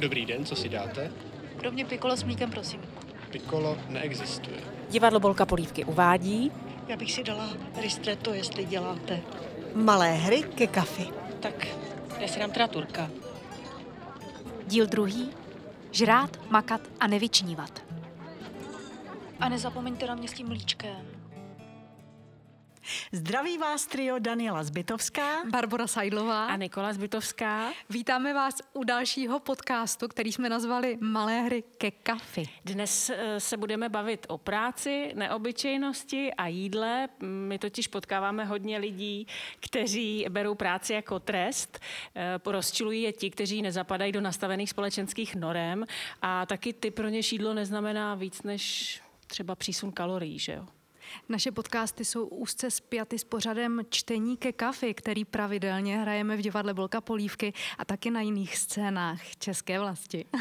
Dobrý 0.00 0.26
den, 0.26 0.44
co 0.44 0.56
si 0.56 0.68
dáte? 0.68 1.12
Pro 1.56 1.72
mě 1.72 1.84
pikolo 1.84 2.16
s 2.16 2.22
mlíkem, 2.22 2.50
prosím. 2.50 2.80
Piccolo 3.30 3.78
neexistuje. 3.88 4.56
Divadlo 4.90 5.20
Bolka 5.20 5.46
Polívky 5.46 5.84
uvádí 5.84 6.52
Já 6.88 6.96
bych 6.96 7.12
si 7.12 7.24
dala 7.24 7.48
ristretto, 7.82 8.34
jestli 8.34 8.64
děláte. 8.64 9.20
Malé 9.74 10.12
hry 10.12 10.42
ke 10.42 10.66
kafi. 10.66 11.08
Tak 11.40 11.66
já 12.20 12.28
si 12.28 12.38
dám 12.38 12.50
teda 12.50 12.66
turka. 12.66 13.10
Díl 14.66 14.86
druhý. 14.86 15.30
Žrát, 15.90 16.50
makat 16.50 16.80
a 17.00 17.06
nevyčnívat. 17.06 17.82
A 19.40 19.48
nezapomeňte 19.48 20.06
na 20.06 20.14
mě 20.14 20.28
s 20.28 20.32
tím 20.32 20.48
mlíčkem. 20.48 21.09
Zdraví 23.12 23.58
vás 23.58 23.86
trio 23.86 24.18
Daniela 24.18 24.64
Zbytovská. 24.64 25.44
Barbara 25.50 25.86
Sajdlová. 25.86 26.46
a 26.46 26.56
Nikola 26.56 26.92
Zbytovská. 26.92 27.72
Vítáme 27.90 28.34
vás 28.34 28.54
u 28.72 28.84
dalšího 28.84 29.40
podcastu, 29.40 30.08
který 30.08 30.32
jsme 30.32 30.48
nazvali 30.48 30.98
Malé 31.00 31.40
hry 31.40 31.62
ke 31.78 31.90
kafi. 31.90 32.48
Dnes 32.64 33.10
eh, 33.10 33.40
se 33.40 33.56
budeme 33.56 33.88
bavit 33.88 34.26
o 34.28 34.38
práci, 34.38 35.12
neobyčejnosti 35.14 36.34
a 36.34 36.46
jídle. 36.46 37.08
My 37.22 37.58
totiž 37.58 37.86
potkáváme 37.86 38.44
hodně 38.44 38.78
lidí, 38.78 39.26
kteří 39.60 40.26
berou 40.28 40.54
práci 40.54 40.92
jako 40.92 41.20
trest. 41.20 41.78
Eh, 42.14 42.50
Rozčilují 42.50 43.02
je 43.02 43.12
ti, 43.12 43.30
kteří 43.30 43.62
nezapadají 43.62 44.12
do 44.12 44.20
nastavených 44.20 44.70
společenských 44.70 45.34
norem 45.34 45.84
a 46.22 46.46
taky 46.46 46.72
ty 46.72 46.90
pro 46.90 47.08
ně 47.08 47.20
jídlo 47.32 47.54
neznamená 47.54 48.14
víc 48.14 48.42
než 48.42 49.00
třeba 49.26 49.54
přísun 49.54 49.92
kalorií, 49.92 50.38
že 50.38 50.52
jo? 50.52 50.66
Naše 51.28 51.50
podcasty 51.52 52.04
jsou 52.04 52.26
úzce 52.26 52.70
spjaty 52.70 53.18
s 53.18 53.24
pořadem 53.24 53.80
Čtení 53.90 54.36
ke 54.36 54.52
kafi, 54.52 54.94
který 54.94 55.24
pravidelně 55.24 55.98
hrajeme 55.98 56.36
v 56.36 56.40
divadle 56.40 56.74
Bolka 56.74 57.00
Polívky 57.00 57.52
a 57.78 57.84
taky 57.84 58.10
na 58.10 58.20
jiných 58.20 58.56
scénách 58.56 59.36
české 59.36 59.80
vlasti. 59.80 60.24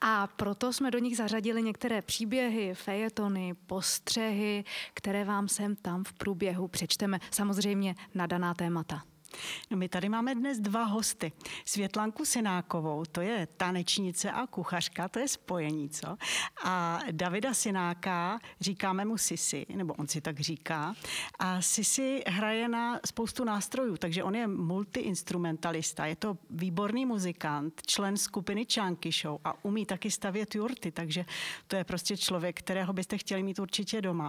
A 0.00 0.26
proto 0.26 0.72
jsme 0.72 0.90
do 0.90 0.98
nich 0.98 1.16
zařadili 1.16 1.62
některé 1.62 2.02
příběhy, 2.02 2.74
fejetony, 2.74 3.54
postřehy, 3.54 4.64
které 4.94 5.24
vám 5.24 5.48
sem 5.48 5.76
tam 5.76 6.04
v 6.04 6.12
průběhu 6.12 6.68
přečteme, 6.68 7.18
samozřejmě 7.30 7.94
na 8.14 8.26
daná 8.26 8.54
témata. 8.54 9.02
No 9.70 9.76
my 9.76 9.88
tady 9.88 10.08
máme 10.08 10.34
dnes 10.34 10.58
dva 10.58 10.84
hosty. 10.84 11.32
Světlanku 11.64 12.24
Sinákovou, 12.24 13.04
to 13.04 13.20
je 13.20 13.48
tanečnice 13.56 14.30
a 14.30 14.46
kuchařka, 14.46 15.08
to 15.08 15.18
je 15.18 15.28
spojení, 15.28 15.88
co? 15.88 16.16
A 16.64 17.00
Davida 17.10 17.54
Sináka, 17.54 18.38
říkáme 18.60 19.04
mu 19.04 19.18
Sisi, 19.18 19.66
nebo 19.74 19.94
on 19.94 20.08
si 20.08 20.20
tak 20.20 20.40
říká. 20.40 20.94
A 21.38 21.62
Sisi 21.62 22.22
hraje 22.26 22.68
na 22.68 23.00
spoustu 23.06 23.44
nástrojů, 23.44 23.96
takže 23.96 24.22
on 24.22 24.34
je 24.34 24.46
multiinstrumentalista, 24.46 26.06
je 26.06 26.16
to 26.16 26.38
výborný 26.50 27.06
muzikant, 27.06 27.82
člen 27.86 28.16
skupiny 28.16 28.66
Chunky 28.74 29.12
Show 29.12 29.38
a 29.44 29.64
umí 29.64 29.86
taky 29.86 30.10
stavět 30.10 30.54
jurty, 30.54 30.92
takže 30.92 31.24
to 31.66 31.76
je 31.76 31.84
prostě 31.84 32.16
člověk, 32.16 32.58
kterého 32.58 32.92
byste 32.92 33.18
chtěli 33.18 33.42
mít 33.42 33.58
určitě 33.58 34.02
doma. 34.02 34.28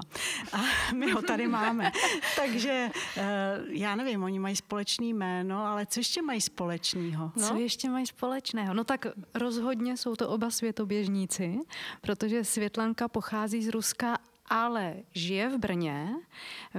A 0.53 0.57
my 0.93 1.11
ho 1.11 1.21
tady 1.21 1.47
máme. 1.47 1.91
takže 2.35 2.89
eh, 3.17 3.59
já 3.69 3.95
nevím, 3.95 4.23
oni 4.23 4.39
mají 4.39 4.55
společný 4.97 5.13
jméno, 5.13 5.65
ale 5.65 5.85
co 5.85 5.99
ještě 5.99 6.21
mají 6.21 6.41
společného? 6.41 7.31
No? 7.35 7.47
Co 7.47 7.55
ještě 7.55 7.89
mají 7.89 8.05
společného? 8.05 8.73
No 8.73 8.83
tak 8.83 9.05
rozhodně 9.35 9.97
jsou 9.97 10.15
to 10.15 10.29
oba 10.29 10.49
světoběžníci, 10.49 11.59
protože 12.01 12.43
Světlanka 12.43 13.07
pochází 13.07 13.63
z 13.63 13.69
Ruska, 13.69 14.17
ale 14.49 14.95
žije 15.13 15.49
v 15.49 15.57
Brně, 15.57 16.15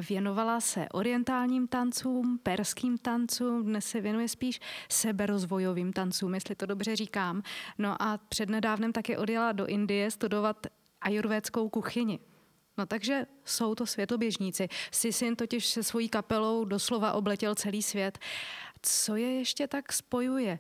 věnovala 0.09 0.61
se 0.61 0.89
orientálním 0.93 1.69
tancům, 1.69 2.39
perským 2.43 2.99
tancům, 2.99 3.63
dnes 3.63 3.85
se 3.85 4.01
věnuje 4.01 4.29
spíš 4.29 4.61
seberozvojovým 4.89 5.93
tancům, 5.93 6.35
jestli 6.35 6.55
to 6.55 6.67
dobře 6.67 6.97
říkám. 6.97 7.43
No 7.79 8.03
a 8.03 8.19
přednedávnem 8.29 8.93
také 8.93 9.19
odjela 9.19 9.53
do 9.53 9.67
Indie 9.67 10.11
studovat 10.11 10.67
ajurvédskou 11.01 11.69
kuchyni. 11.69 12.19
No 12.79 12.87
takže 12.87 13.27
jsou 13.45 13.75
to 13.75 13.87
světoběžníci. 13.87 14.69
Sisin 14.91 15.37
totiž 15.37 15.67
se 15.67 15.83
svojí 15.83 16.09
kapelou 16.09 16.65
doslova 16.65 17.13
obletěl 17.13 17.55
celý 17.55 17.83
svět. 17.83 18.19
Co 18.83 19.17
je 19.17 19.33
ještě 19.33 19.69
tak 19.69 19.93
spojuje? 19.93 20.59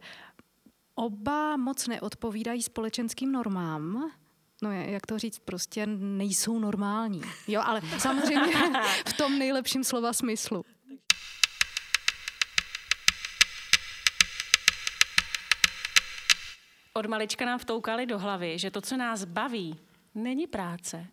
Oba 0.94 1.56
moc 1.56 1.86
neodpovídají 1.86 2.62
společenským 2.62 3.32
normám, 3.32 4.10
No 4.62 4.72
jak 4.72 5.06
to 5.06 5.18
říct, 5.18 5.38
prostě 5.38 5.86
nejsou 5.86 6.58
normální. 6.58 7.22
Jo, 7.48 7.62
ale 7.64 7.80
samozřejmě 7.98 8.52
v 9.08 9.12
tom 9.12 9.38
nejlepším 9.38 9.84
slova 9.84 10.12
smyslu. 10.12 10.64
Od 16.92 17.06
malička 17.06 17.44
nám 17.44 17.58
vtoukali 17.58 18.06
do 18.06 18.18
hlavy, 18.18 18.58
že 18.58 18.70
to, 18.70 18.80
co 18.80 18.96
nás 18.96 19.24
baví, 19.24 19.78
není 20.14 20.46
práce, 20.46 21.06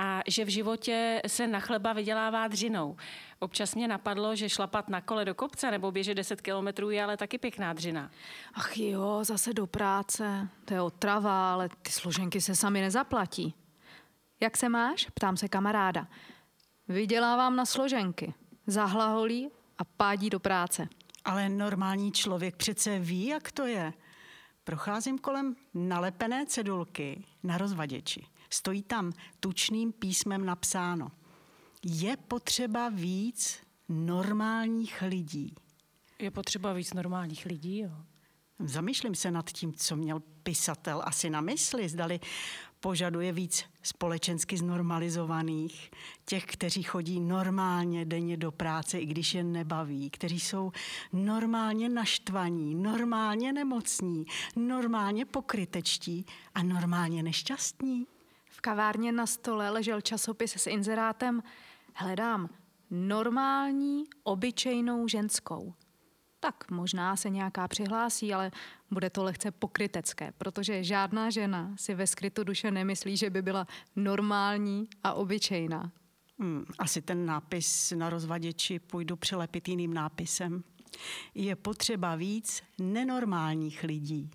a 0.00 0.22
že 0.26 0.44
v 0.44 0.48
životě 0.48 1.22
se 1.26 1.46
na 1.46 1.60
chleba 1.60 1.92
vydělává 1.92 2.48
dřinou. 2.48 2.96
Občas 3.38 3.74
mě 3.74 3.88
napadlo, 3.88 4.36
že 4.36 4.48
šlapat 4.48 4.88
na 4.88 5.00
kole 5.00 5.24
do 5.24 5.34
kopce 5.34 5.70
nebo 5.70 5.92
běžet 5.92 6.14
10 6.14 6.40
kilometrů 6.40 6.90
je 6.90 7.04
ale 7.04 7.16
taky 7.16 7.38
pěkná 7.38 7.72
dřina. 7.72 8.10
Ach 8.54 8.78
jo, 8.78 9.24
zase 9.24 9.52
do 9.52 9.66
práce. 9.66 10.48
To 10.64 10.74
je 10.74 10.80
otrava, 10.80 11.52
ale 11.52 11.68
ty 11.68 11.90
složenky 11.90 12.40
se 12.40 12.56
sami 12.56 12.80
nezaplatí. 12.80 13.54
Jak 14.40 14.56
se 14.56 14.68
máš? 14.68 15.06
Ptám 15.14 15.36
se 15.36 15.48
kamaráda. 15.48 16.06
Vydělávám 16.88 17.56
na 17.56 17.66
složenky. 17.66 18.34
Zahlaholí 18.66 19.50
a 19.78 19.84
pádí 19.84 20.30
do 20.30 20.40
práce. 20.40 20.88
Ale 21.24 21.48
normální 21.48 22.12
člověk 22.12 22.56
přece 22.56 22.98
ví, 22.98 23.26
jak 23.26 23.52
to 23.52 23.66
je. 23.66 23.92
Procházím 24.64 25.18
kolem 25.18 25.56
nalepené 25.74 26.46
cedulky 26.46 27.24
na 27.42 27.58
rozvaděči. 27.58 28.26
Stojí 28.50 28.82
tam 28.82 29.12
tučným 29.40 29.92
písmem 29.92 30.46
napsáno. 30.46 31.12
Je 31.84 32.16
potřeba 32.16 32.88
víc 32.88 33.58
normálních 33.88 35.02
lidí. 35.02 35.54
Je 36.18 36.30
potřeba 36.30 36.72
víc 36.72 36.94
normálních 36.94 37.46
lidí, 37.46 37.78
jo. 37.78 37.90
Zamýšlím 38.64 39.14
se 39.14 39.30
nad 39.30 39.50
tím, 39.50 39.72
co 39.72 39.96
měl 39.96 40.20
pisatel 40.42 41.02
asi 41.04 41.30
na 41.30 41.40
mysli. 41.40 41.88
Zdali 41.88 42.20
požaduje 42.80 43.32
víc 43.32 43.64
společensky 43.82 44.56
znormalizovaných, 44.56 45.90
těch, 46.24 46.46
kteří 46.46 46.82
chodí 46.82 47.20
normálně 47.20 48.04
denně 48.04 48.36
do 48.36 48.52
práce, 48.52 48.98
i 48.98 49.06
když 49.06 49.34
je 49.34 49.44
nebaví, 49.44 50.10
kteří 50.10 50.40
jsou 50.40 50.72
normálně 51.12 51.88
naštvaní, 51.88 52.74
normálně 52.74 53.52
nemocní, 53.52 54.26
normálně 54.56 55.24
pokrytečtí 55.24 56.26
a 56.54 56.62
normálně 56.62 57.22
nešťastní. 57.22 58.06
Kavárně 58.60 59.12
na 59.12 59.26
stole 59.26 59.70
ležel 59.70 60.00
časopis 60.00 60.56
s 60.56 60.66
inzerátem 60.66 61.42
Hledám 61.94 62.48
normální, 62.90 64.04
obyčejnou 64.22 65.08
ženskou. 65.08 65.74
Tak 66.40 66.70
možná 66.70 67.16
se 67.16 67.30
nějaká 67.30 67.68
přihlásí, 67.68 68.34
ale 68.34 68.50
bude 68.90 69.10
to 69.10 69.24
lehce 69.24 69.50
pokrytecké, 69.50 70.32
protože 70.38 70.84
žádná 70.84 71.30
žena 71.30 71.74
si 71.76 71.94
ve 71.94 72.06
skrytu 72.06 72.44
duše 72.44 72.70
nemyslí, 72.70 73.16
že 73.16 73.30
by 73.30 73.42
byla 73.42 73.66
normální 73.96 74.88
a 75.04 75.12
obyčejná. 75.12 75.92
Hmm, 76.38 76.64
asi 76.78 77.02
ten 77.02 77.26
nápis 77.26 77.92
na 77.96 78.10
rozvaděči 78.10 78.78
půjdu 78.78 79.16
přilepit 79.16 79.68
jiným 79.68 79.94
nápisem. 79.94 80.64
Je 81.34 81.56
potřeba 81.56 82.16
víc 82.16 82.62
nenormálních 82.78 83.82
lidí. 83.82 84.30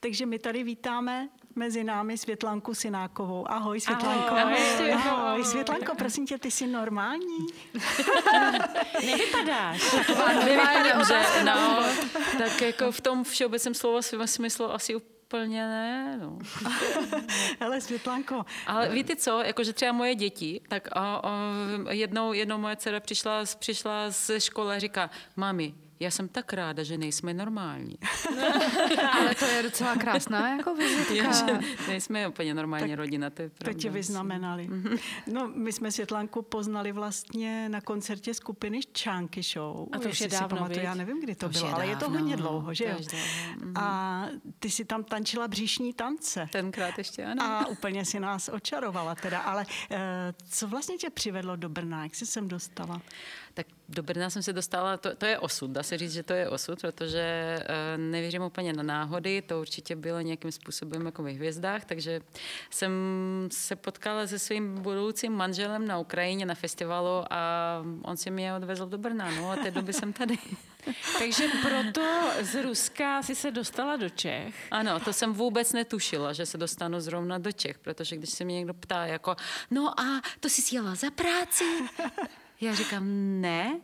Takže 0.00 0.26
my 0.26 0.38
tady 0.38 0.62
vítáme 0.62 1.28
mezi 1.54 1.84
námi 1.84 2.18
Světlanku 2.18 2.74
Sinákovou. 2.74 3.50
Ahoj, 3.50 3.80
Světlanko. 3.80 4.34
Ahoj, 4.34 4.54
ahoj. 4.78 4.92
ahoj. 4.92 5.44
Světlanko, 5.44 5.94
prosím 5.94 6.26
tě, 6.26 6.38
ty 6.38 6.50
jsi 6.50 6.66
normální? 6.66 7.46
Nevypadáš. 9.06 9.94
Dobře, 10.94 11.22
no, 11.44 11.84
tak 12.38 12.62
jako 12.62 12.92
v 12.92 13.00
tom 13.00 13.24
všeobecném 13.24 13.74
slova 13.74 14.00
smyslu 14.24 14.72
asi 14.72 14.94
úplně 14.94 15.68
ne, 15.68 16.18
no. 16.22 16.38
Hele, 17.60 17.80
Světlanko. 17.80 18.44
Ale 18.66 18.88
víte 18.88 19.16
co, 19.16 19.42
jakože 19.42 19.72
třeba 19.72 19.92
moje 19.92 20.14
děti, 20.14 20.60
tak 20.68 20.88
a, 20.92 21.16
a, 21.16 21.30
jednou, 21.90 22.32
jednou 22.32 22.58
moje 22.58 22.76
dcera 22.76 23.00
přišla, 23.00 23.44
přišla 23.58 24.10
ze 24.10 24.40
školy 24.40 24.76
a 24.76 24.78
říká, 24.78 25.10
mami, 25.36 25.74
já 26.00 26.10
jsem 26.10 26.28
tak 26.28 26.52
ráda, 26.52 26.82
že 26.82 26.98
nejsme 26.98 27.34
normální. 27.34 27.98
Ale 29.12 29.34
to 29.34 29.44
je 29.44 29.62
docela 29.62 29.96
krásná 29.96 30.56
jako 30.56 30.74
vizitka. 30.74 31.32
že 31.32 31.58
nejsme 31.88 32.28
úplně 32.28 32.54
normální 32.54 32.88
tak 32.88 32.98
rodina, 32.98 33.30
to 33.30 33.42
je 33.42 33.48
pravda. 33.50 33.72
To 33.72 33.78
tě 33.78 33.90
vyznamenali. 33.90 34.68
No, 35.26 35.50
my 35.54 35.72
jsme 35.72 35.92
Světlanku 35.92 36.42
poznali 36.42 36.92
vlastně 36.92 37.68
na 37.68 37.80
koncertě 37.80 38.34
skupiny 38.34 38.80
Čánky 38.92 39.42
Show. 39.42 39.88
A 39.92 39.98
to 39.98 40.08
už 40.08 40.20
je 40.20 40.28
dávno, 40.28 40.48
pamatuju, 40.48 40.84
Já 40.84 40.94
nevím, 40.94 41.20
kdy 41.20 41.34
to, 41.34 41.48
To 41.48 41.52
bylo, 41.52 41.66
je 41.66 41.72
ale 41.72 41.86
je 41.86 41.96
to 41.96 42.10
hodně 42.10 42.36
dlouho, 42.36 42.74
že 42.74 42.84
jo? 42.84 42.96
mhm. 43.60 43.72
A 43.76 44.26
ty 44.58 44.70
si 44.70 44.84
tam 44.84 45.04
tančila 45.04 45.48
břišní 45.48 45.92
tance. 45.92 46.48
Tenkrát 46.52 46.98
ještě 46.98 47.24
ano. 47.24 47.42
A 47.42 47.66
úplně 47.66 48.04
si 48.04 48.20
nás 48.20 48.50
očarovala 48.52 49.14
teda. 49.14 49.40
Ale 49.40 49.66
eh, 49.90 50.34
co 50.50 50.68
vlastně 50.68 50.96
tě 50.96 51.10
přivedlo 51.10 51.56
do 51.56 51.68
Brna? 51.68 52.02
Jak 52.02 52.14
jsi 52.14 52.26
sem 52.26 52.48
dostala? 52.48 53.02
Tak 53.56 53.66
do 53.88 54.02
Brna 54.02 54.30
jsem 54.30 54.42
se 54.42 54.52
dostala, 54.52 54.96
to, 54.96 55.16
to 55.16 55.26
je 55.26 55.38
osud, 55.38 55.70
dá 55.70 55.82
se 55.82 55.98
říct, 55.98 56.12
že 56.12 56.22
to 56.22 56.32
je 56.32 56.48
osud, 56.48 56.80
protože 56.80 57.56
uh, 57.60 58.02
nevěřím 58.02 58.42
úplně 58.42 58.72
na 58.72 58.82
náhody, 58.82 59.42
to 59.42 59.60
určitě 59.60 59.96
bylo 59.96 60.20
nějakým 60.20 60.52
způsobem 60.52 61.06
jako 61.06 61.22
ve 61.22 61.30
hvězdách, 61.30 61.84
takže 61.84 62.20
jsem 62.70 62.92
se 63.52 63.76
potkala 63.76 64.26
se 64.26 64.38
svým 64.38 64.82
budoucím 64.82 65.32
manželem 65.32 65.86
na 65.86 65.98
Ukrajině 65.98 66.46
na 66.46 66.54
festivalu 66.54 67.24
a 67.30 67.82
on 68.02 68.16
si 68.16 68.30
mě 68.30 68.54
odvezl 68.54 68.86
do 68.86 68.98
Brna, 68.98 69.30
no 69.30 69.50
a 69.50 69.56
té 69.56 69.70
doby 69.70 69.92
jsem 69.92 70.12
tady. 70.12 70.38
Takže 71.18 71.48
proto 71.62 72.30
z 72.42 72.62
Ruska 72.62 73.22
si 73.22 73.34
se 73.34 73.50
dostala 73.50 73.96
do 73.96 74.08
Čech. 74.08 74.54
Ano, 74.70 75.00
to 75.00 75.12
jsem 75.12 75.32
vůbec 75.32 75.72
netušila, 75.72 76.32
že 76.32 76.46
se 76.46 76.58
dostanu 76.58 77.00
zrovna 77.00 77.38
do 77.38 77.52
Čech, 77.52 77.78
protože 77.78 78.16
když 78.16 78.30
se 78.30 78.44
mě 78.44 78.54
někdo 78.54 78.74
ptá, 78.74 79.06
jako, 79.06 79.36
no 79.70 80.00
a 80.00 80.22
to 80.40 80.48
jsi 80.48 80.74
jela 80.74 80.94
za 80.94 81.10
práci? 81.10 81.64
Já 82.60 82.74
říkám, 82.74 83.04
ne. 83.40 83.80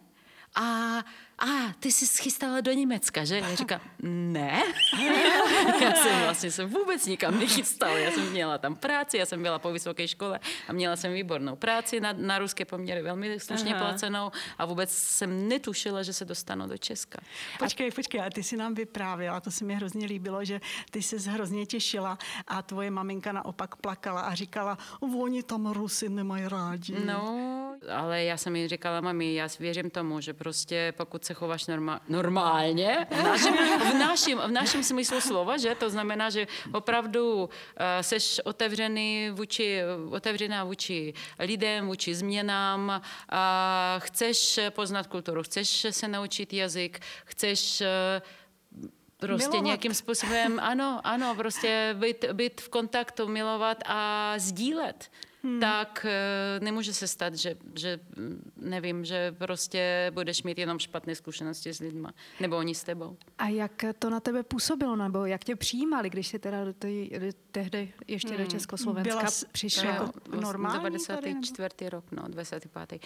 A 0.54 0.98
a 1.44 1.72
ty 1.80 1.92
jsi 1.92 2.06
schystala 2.06 2.60
do 2.60 2.72
Německa, 2.72 3.24
že? 3.24 3.38
Já 3.38 3.54
říkám, 3.54 3.80
ne. 4.02 4.62
já 5.80 5.92
jsem 5.94 6.20
vlastně 6.22 6.50
se 6.50 6.64
vůbec 6.64 7.06
nikam 7.06 7.38
nechystala. 7.38 7.98
Já 7.98 8.10
jsem 8.10 8.30
měla 8.30 8.58
tam 8.58 8.76
práci, 8.76 9.16
já 9.16 9.26
jsem 9.26 9.42
byla 9.42 9.58
po 9.58 9.72
vysoké 9.72 10.08
škole 10.08 10.40
a 10.69 10.72
měla 10.72 10.96
jsem 10.96 11.12
výbornou 11.12 11.56
práci 11.56 12.00
na, 12.00 12.12
na 12.16 12.38
ruské 12.38 12.64
poměry, 12.64 13.02
velmi 13.02 13.40
slušně 13.40 13.74
Aha. 13.74 13.84
placenou 13.84 14.30
a 14.58 14.64
vůbec 14.64 14.90
jsem 14.92 15.48
netušila, 15.48 16.02
že 16.02 16.12
se 16.12 16.24
dostanu 16.24 16.66
do 16.66 16.78
Česka. 16.78 17.19
Počkej, 17.58 17.90
počkej, 17.90 18.20
a 18.20 18.30
ty 18.30 18.42
si 18.42 18.56
nám 18.56 18.74
vyprávěla, 18.74 19.40
to 19.40 19.50
se 19.50 19.64
mi 19.64 19.74
hrozně 19.74 20.06
líbilo, 20.06 20.44
že 20.44 20.60
ty 20.90 21.02
se 21.02 21.30
hrozně 21.30 21.66
těšila 21.66 22.19
a 22.46 22.62
tvoje 22.62 22.90
maminka 22.90 23.32
naopak 23.32 23.76
plakala 23.76 24.20
a 24.20 24.34
říkala, 24.34 24.78
oni 25.00 25.42
tam 25.42 25.66
Rusy 25.66 26.08
nemají 26.08 26.48
rádi. 26.48 26.96
No, 27.04 27.62
ale 27.88 28.25
já 28.25 28.37
jsem 28.37 28.56
jí 28.56 28.69
říkala, 28.69 29.00
mami, 29.00 29.34
já 29.34 29.49
věřím 29.61 29.90
tomu, 29.90 30.20
že 30.20 30.34
prostě 30.34 30.93
pokud 30.96 31.25
se 31.25 31.34
chováš 31.34 31.67
norma- 31.67 32.00
normálně, 32.08 33.06
v 33.11 33.23
našem, 33.23 33.55
v, 33.90 33.94
našem, 33.94 34.38
v 34.38 34.50
našem 34.50 34.84
smyslu 34.84 35.20
slova, 35.20 35.56
že 35.56 35.75
to 35.75 35.90
znamená, 35.90 36.31
že 36.31 36.46
opravdu 36.73 37.43
uh, 37.43 37.49
seš 38.00 38.40
otevřený 38.44 39.31
vůči, 39.31 39.81
otevřená 40.11 40.64
vůči 40.64 41.14
lidem, 41.38 41.87
vůči 41.87 42.14
změnám, 42.14 42.88
uh, 42.88 43.38
chceš 43.99 44.61
poznat 44.70 45.06
kulturu, 45.06 45.43
chceš 45.43 45.87
se 45.90 46.08
naučit 46.08 46.52
jazyk, 46.52 47.00
chceš 47.25 47.81
uh, 47.81 47.87
prostě 49.26 49.49
milovat. 49.49 49.64
nějakým 49.64 49.94
způsobem, 49.94 50.61
ano, 50.61 51.00
ano, 51.05 51.34
prostě 51.34 51.96
být, 51.99 52.25
být 52.32 52.61
v 52.61 52.69
kontaktu, 52.69 53.29
milovat 53.29 53.79
a 53.87 54.34
sdílet 54.38 55.11
hmm. 55.43 55.61
tak 55.61 56.06
eh, 56.09 56.61
nemůže 56.61 56.94
se 56.94 57.09
stát, 57.09 57.35
že, 57.35 57.56
že 57.79 58.00
mm, 58.17 58.53
nevím, 58.56 59.05
že 59.05 59.33
prostě 59.39 60.11
budeš 60.15 60.43
mít 60.43 60.59
jenom 60.59 60.79
špatné 60.79 61.15
zkušenosti 61.15 61.75
s 61.75 61.79
lidmi, 61.79 62.09
nebo 62.41 62.56
oni 62.56 62.75
s 62.75 62.85
tebou. 62.85 63.17
A 63.39 63.49
jak 63.49 63.85
to 63.99 64.11
na 64.11 64.21
tebe 64.21 64.43
působilo, 64.43 64.97
nebo 64.97 65.27
jak 65.27 65.44
tě 65.44 65.56
přijímali, 65.56 66.11
když 66.11 66.29
jsi 66.29 66.39
teda 66.39 66.65
do 66.65 66.73
tý, 66.73 67.11
tehdy 67.50 67.93
ještě 68.09 68.29
hmm. 68.29 68.44
do 68.44 68.50
Československa 68.50 69.19
Byla 69.19 69.31
přišel? 69.53 69.91
Jako 69.91 70.12
normální 70.41 70.79
94. 70.79 71.89
rok, 71.89 72.05
no, 72.11 72.23
25. 72.29 73.03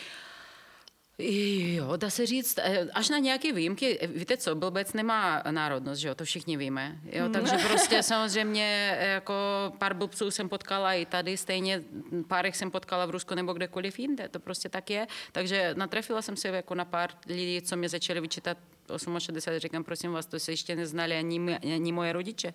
Jo, 1.18 1.96
dá 1.96 2.10
se 2.10 2.26
říct, 2.26 2.58
eh, 2.58 2.88
až 2.94 3.08
na 3.08 3.18
nějaké 3.18 3.52
výjimky, 3.52 3.98
eh, 4.00 4.06
víte 4.06 4.36
co, 4.36 4.54
blbec 4.54 4.92
nemá 4.92 5.42
národnost, 5.50 6.00
že 6.00 6.08
jo, 6.08 6.14
to 6.14 6.24
všichni 6.24 6.56
víme, 6.56 6.98
jo, 7.04 7.24
hmm. 7.24 7.32
takže 7.32 7.56
prostě 7.68 8.02
samozřejmě 8.02 8.96
eh, 8.98 9.08
jako 9.08 9.34
pár 9.78 9.94
blbců 9.94 10.30
jsem 10.30 10.48
potkala 10.48 10.94
i 10.94 11.06
tady, 11.06 11.36
stejně 11.36 11.82
párech 12.28 12.56
jsem 12.56 12.70
potkala 12.70 13.06
v 13.06 13.10
Rusku 13.10 13.34
nebo 13.34 13.52
kdekoliv 13.52 13.98
jinde, 13.98 14.28
to 14.28 14.40
prostě 14.40 14.68
tak 14.68 14.90
je, 14.90 15.06
takže 15.32 15.74
natrefila 15.76 16.22
jsem 16.22 16.36
se 16.36 16.48
jako 16.48 16.74
na 16.74 16.84
pár 16.84 17.10
lidí, 17.26 17.62
co 17.62 17.76
mě 17.76 17.88
začali 17.88 18.20
vyčítat 18.20 18.58
68, 18.86 19.58
říkám, 19.58 19.84
prosím 19.84 20.12
vás, 20.12 20.26
to 20.26 20.38
se 20.38 20.52
ještě 20.52 20.76
neznali 20.76 21.16
ani, 21.16 21.56
ani 21.56 21.92
moje 21.92 22.12
rodiče. 22.12 22.54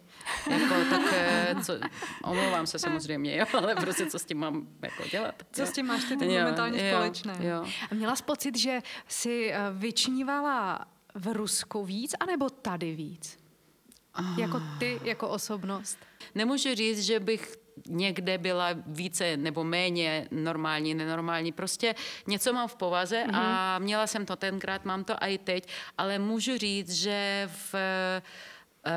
Jako, 0.50 0.76
tak 0.90 1.02
co, 1.66 1.74
omlouvám 2.24 2.68
se 2.68 2.80
samozřejmě, 2.80 3.38
jo, 3.38 3.46
ale 3.58 3.76
prostě 3.76 4.06
co 4.06 4.20
s 4.20 4.26
tím 4.26 4.38
mám 4.38 4.68
jako 4.82 5.04
dělat. 5.12 5.44
Co 5.52 5.62
jo. 5.62 5.68
s 5.68 5.72
tím 5.72 5.86
máš 5.86 6.04
ty 6.04 6.16
momentálně 6.16 6.90
jo, 6.90 6.96
společné? 6.96 7.38
Jo. 7.40 7.66
A 7.92 7.96
měla 7.96 8.16
jsi 8.16 8.24
pocit, 8.24 8.58
že 8.58 8.80
si 9.08 9.54
vyčnívala 9.74 10.88
v 11.16 11.34
Rusku 11.34 11.86
víc, 11.86 12.14
anebo 12.20 12.50
tady 12.50 12.96
víc? 12.96 13.38
Ah. 14.14 14.40
Jako 14.40 14.62
ty, 14.80 15.00
jako 15.04 15.30
osobnost? 15.30 15.98
Nemůžu 16.36 16.76
říct, 16.76 17.00
že 17.06 17.20
bych 17.20 17.61
někde 17.88 18.38
byla 18.38 18.70
více 18.88 19.38
nebo 19.38 19.64
méně 19.64 20.28
normální, 20.32 20.94
nenormální. 20.94 21.52
Prostě 21.52 21.96
něco 22.28 22.54
mám 22.54 22.68
v 22.68 22.76
povaze 22.76 23.24
mm-hmm. 23.28 23.36
a 23.36 23.80
měla 23.80 24.08
jsem 24.08 24.26
to 24.26 24.36
tenkrát, 24.36 24.86
mám 24.86 25.04
to 25.04 25.14
i 25.22 25.38
teď, 25.38 25.68
ale 25.98 26.20
můžu 26.20 26.58
říct, 26.58 26.92
že 26.94 27.50
v 27.54 27.76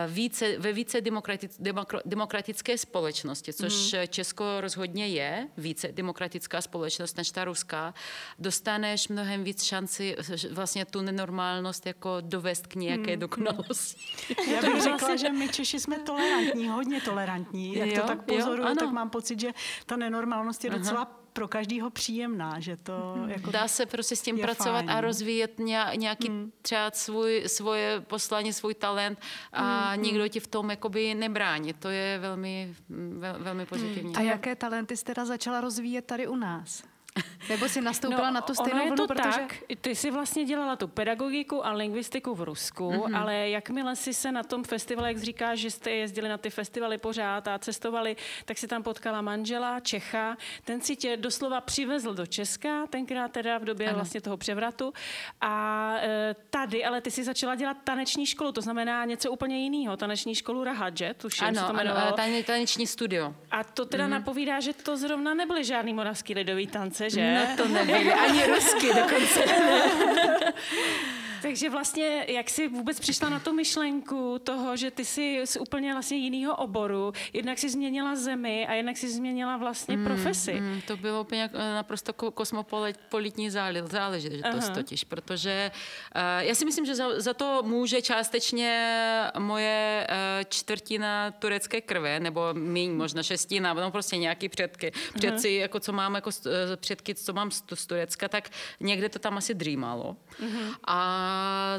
více, 0.09 0.59
ve 0.59 0.73
více 0.73 1.01
demokratic, 1.01 1.57
demokra, 1.61 2.01
demokratické 2.05 2.79
společnosti, 2.79 3.53
což 3.53 3.93
mm. 3.93 3.99
Česko 4.09 4.45
rozhodně 4.61 5.09
je, 5.09 5.49
více 5.57 5.89
demokratická 5.93 6.61
společnost 6.61 7.17
než 7.17 7.31
ta 7.31 7.45
ruská, 7.45 7.95
dostaneš 8.39 9.09
mnohem 9.09 9.45
víc 9.45 9.63
šanci 9.63 10.17
vlastně 10.51 10.85
tu 10.85 11.01
nenormálnost 11.01 11.87
jako 11.87 12.17
dovést 12.21 12.67
k 12.67 12.75
nějaké 12.75 13.13
mm. 13.13 13.21
dokonalosti. 13.21 14.37
Já 14.53 14.61
bych 14.61 14.83
řekla, 14.83 14.97
vlastně... 14.97 15.19
že 15.19 15.33
my 15.33 15.49
Češi 15.49 15.81
jsme 15.81 15.99
tolerantní, 15.99 16.69
hodně 16.69 17.01
tolerantní. 17.01 17.75
Jak 17.75 17.89
jo, 17.89 18.01
to 18.01 18.07
tak 18.07 18.25
pozoruju, 18.25 18.75
tak 18.75 18.91
mám 18.91 19.11
pocit, 19.11 19.41
že 19.41 19.51
ta 19.87 19.97
nenormálnost 19.97 20.65
je 20.65 20.71
docela 20.71 21.03
Aha 21.03 21.24
pro 21.35 21.49
každýho 21.49 21.91
příjemná, 21.91 22.61
že 22.61 22.77
to 22.77 23.15
hmm. 23.17 23.31
jako 23.31 23.51
Dá 23.51 23.69
se 23.69 23.87
prostě 23.87 24.17
s 24.17 24.23
tím 24.23 24.39
pracovat 24.39 24.85
fajn. 24.85 24.91
a 24.91 25.01
rozvíjet 25.01 25.59
nějaký 25.95 26.29
hmm. 26.29 26.53
třeba 26.63 26.91
svůj, 26.91 27.45
svoje 27.47 28.01
poslání, 28.01 28.53
svůj 28.53 28.75
talent 28.75 29.19
a 29.53 29.91
hmm. 29.91 30.03
nikdo 30.03 30.29
ti 30.29 30.41
v 30.41 30.47
tom 30.47 30.71
jakoby 30.71 31.15
nebrání. 31.15 31.73
To 31.73 31.89
je 31.89 32.19
velmi, 32.19 32.75
vel, 33.19 33.37
velmi 33.39 33.67
pozitivní. 33.67 34.17
A 34.17 34.21
jaké 34.21 34.57
talenty 34.57 34.97
jste 34.97 35.15
teda 35.15 35.25
začala 35.25 35.61
rozvíjet 35.61 36.05
tady 36.05 36.27
u 36.27 36.37
nás? 36.37 36.83
Nebo 37.49 37.69
si 37.69 37.81
nastoupila 37.81 38.31
no, 38.31 38.35
na 38.35 38.41
tu 38.41 38.55
stejnou 38.55 38.83
vlnu, 38.83 38.97
to 38.97 39.07
protože... 39.07 39.31
tak, 39.31 39.55
ty 39.81 39.95
jsi 39.95 40.11
vlastně 40.11 40.45
dělala 40.45 40.77
tu 40.77 40.89
pedagogiku 40.89 41.67
a 41.67 41.73
lingvistiku 41.73 42.35
v 42.35 42.43
Rusku, 42.43 42.91
mm-hmm. 42.91 43.21
ale 43.21 43.49
jakmile 43.49 43.97
si 43.97 44.15
se 44.15 44.33
na 44.33 44.43
tom 44.43 44.65
festivalu, 44.65 45.09
jak 45.09 45.19
říkáš, 45.19 45.59
že 45.59 45.71
jste 45.71 45.91
jezdili 45.91 46.29
na 46.29 46.39
ty 46.39 46.51
festivaly 46.51 46.99
pořád 46.99 47.49
a 47.49 47.59
cestovali, 47.59 48.17
tak 48.45 48.59
si 48.59 48.67
tam 48.67 48.83
potkala 48.83 49.23
manžela, 49.23 49.81
Čecha, 49.81 50.37
ten 50.65 50.81
si 50.81 50.97
tě 50.97 51.17
doslova 51.17 51.61
přivezl 51.61 52.15
do 52.15 52.27
Česka, 52.27 52.87
tenkrát 52.87 53.33
teda 53.33 53.59
v 53.59 53.65
době 53.65 53.87
ano. 53.87 53.97
vlastně 53.97 54.21
toho 54.21 54.37
převratu 54.37 54.93
a 55.41 55.95
e, 56.01 56.37
tady, 56.51 56.85
ale 56.85 57.01
ty 57.01 57.11
si 57.11 57.25
začala 57.25 57.55
dělat 57.55 57.77
taneční 57.85 58.27
školu, 58.27 58.53
to 58.53 58.61
znamená 58.61 59.05
něco 59.05 59.31
úplně 59.31 59.59
jiného, 59.59 59.97
taneční 59.97 60.35
školu 60.35 60.65
Rahadže, 60.65 61.15
tuším, 61.15 61.47
ano, 61.47 61.69
to 61.69 61.77
ano, 61.77 62.13
tane, 62.13 62.43
taneční 62.43 62.87
studio. 62.87 63.35
A 63.51 63.65
to 63.65 63.85
teda 63.85 64.07
mm-hmm. 64.07 64.11
napovídá, 64.11 64.61
že 64.61 64.73
to 64.73 64.97
zrovna 64.97 65.35
nebyly 65.35 65.65
žádný 65.65 65.95
moravský 65.95 66.35
lidový 66.35 66.67
tance, 66.67 67.04
že? 67.11 67.35
No 67.35 67.57
to 67.57 67.69
nebyly, 67.69 68.13
ani 68.13 68.47
rusky 68.47 68.87
dokonce. 68.95 69.45
Takže 71.45 71.71
vlastně, 71.71 72.25
jak 72.29 72.51
jsi 72.51 72.69
vůbec 72.69 73.01
přišla 73.01 73.29
na 73.29 73.41
tu 73.41 73.53
myšlenku 73.53 74.39
toho, 74.45 74.77
že 74.77 74.91
ty 74.91 75.05
jsi 75.05 75.41
z 75.45 75.57
úplně 75.57 75.93
vlastně 75.93 76.17
jiného 76.17 76.57
oboru, 76.57 77.13
jednak 77.33 77.59
si 77.59 77.71
změnila 77.71 78.17
zemi 78.17 78.67
a 78.67 78.73
jednak 78.73 78.97
si 78.97 79.11
změnila 79.11 79.57
vlastně 79.57 79.97
mm, 79.97 80.05
profesi. 80.05 80.55
Mm, 80.61 80.81
to 80.87 80.97
bylo 80.97 81.21
úplně 81.21 81.51
eh, 81.55 81.75
naprosto 81.75 82.13
kosmopolitní 82.13 83.51
záležitost 83.51 84.71
totiž, 84.75 85.05
protože 85.05 85.71
uh, 86.17 86.23
já 86.39 86.55
si 86.55 86.65
myslím, 86.65 86.87
že 86.87 86.95
za, 86.95 87.21
za 87.21 87.35
to 87.35 87.63
může 87.65 88.03
částečně 88.03 89.01
moje 89.39 90.07
uh, 90.11 90.45
čtvrtina 90.49 91.31
turecké 91.31 91.81
krve, 91.81 92.21
nebo 92.21 92.55
míň, 92.55 92.91
možná 92.91 93.23
šestina, 93.23 93.75
no 93.75 93.91
prostě 93.91 94.17
nějaký 94.17 94.49
předky, 94.49 94.93
předci, 95.15 95.49
uh-huh. 95.49 95.61
jako 95.61 95.81
co 95.81 95.93
mám 95.93 96.15
jako 96.15 96.31
předky, 96.77 97.15
co 97.15 97.33
mám 97.33 97.51
z, 97.51 97.63
z 97.75 97.87
Turecka, 97.87 98.29
tak 98.29 98.51
někde 98.81 99.09
to 99.09 99.19
tam 99.19 99.37
asi 99.37 99.55
drýmalo. 99.55 100.17
Uh-huh. 100.41 100.75
A 100.87 101.34
a 101.35 101.79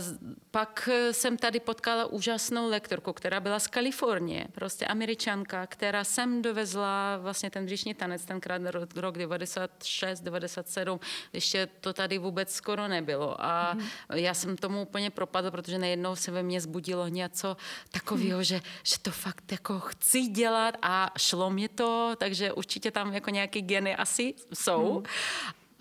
pak 0.51 0.89
jsem 1.11 1.37
tady 1.37 1.59
potkala 1.59 2.05
úžasnou 2.05 2.69
lektorku, 2.69 3.13
která 3.13 3.39
byla 3.39 3.59
z 3.59 3.67
Kalifornie, 3.67 4.47
prostě 4.51 4.85
američanka, 4.85 5.67
která 5.67 6.03
sem 6.03 6.41
dovezla 6.41 7.17
vlastně 7.17 7.49
ten 7.49 7.65
břišní 7.65 7.93
tanec, 7.93 8.25
tenkrát 8.25 8.61
rok 8.95 9.17
96, 9.17 10.21
97, 10.21 10.99
ještě 11.33 11.67
to 11.81 11.93
tady 11.93 12.17
vůbec 12.17 12.53
skoro 12.53 12.87
nebylo. 12.87 13.41
A 13.41 13.73
mm. 13.73 13.81
já 14.13 14.33
jsem 14.33 14.57
tomu 14.57 14.81
úplně 14.81 15.09
propadla, 15.09 15.51
protože 15.51 15.77
najednou 15.77 16.15
se 16.15 16.31
ve 16.31 16.43
mně 16.43 16.61
zbudilo 16.61 17.07
něco 17.07 17.57
takového, 17.91 18.37
mm. 18.37 18.43
že, 18.43 18.61
že 18.83 18.99
to 19.01 19.11
fakt 19.11 19.51
jako 19.51 19.79
chci 19.79 20.21
dělat 20.21 20.75
a 20.81 21.11
šlo 21.17 21.49
mi 21.49 21.67
to, 21.67 22.15
takže 22.17 22.53
určitě 22.53 22.91
tam 22.91 23.13
jako 23.13 23.29
nějaké 23.29 23.61
geny 23.61 23.95
asi 23.95 24.33
jsou. 24.53 24.99
Mm. 24.99 25.05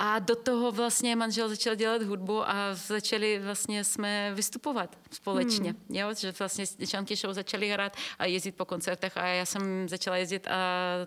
A 0.04 0.18
do 0.18 0.36
toho 0.36 0.72
vlastně 0.72 1.16
manžel 1.16 1.48
začal 1.48 1.74
dělat 1.74 2.02
hudbu 2.02 2.48
a 2.48 2.74
začali 2.74 3.38
vlastně 3.38 3.84
jsme 3.84 4.32
vystupovat 4.34 4.98
společně. 5.10 5.70
Hmm. 5.70 5.96
Jo? 5.96 6.14
Že 6.14 6.32
vlastně 6.38 6.64
Chunky 6.90 7.16
Show 7.16 7.34
začali 7.34 7.68
hrát 7.68 7.96
a 8.18 8.26
jezdit 8.26 8.52
po 8.52 8.64
koncertech 8.64 9.16
a 9.16 9.26
já 9.26 9.46
jsem 9.46 9.88
začala 9.88 10.16
jezdit 10.16 10.46
a 10.46 10.56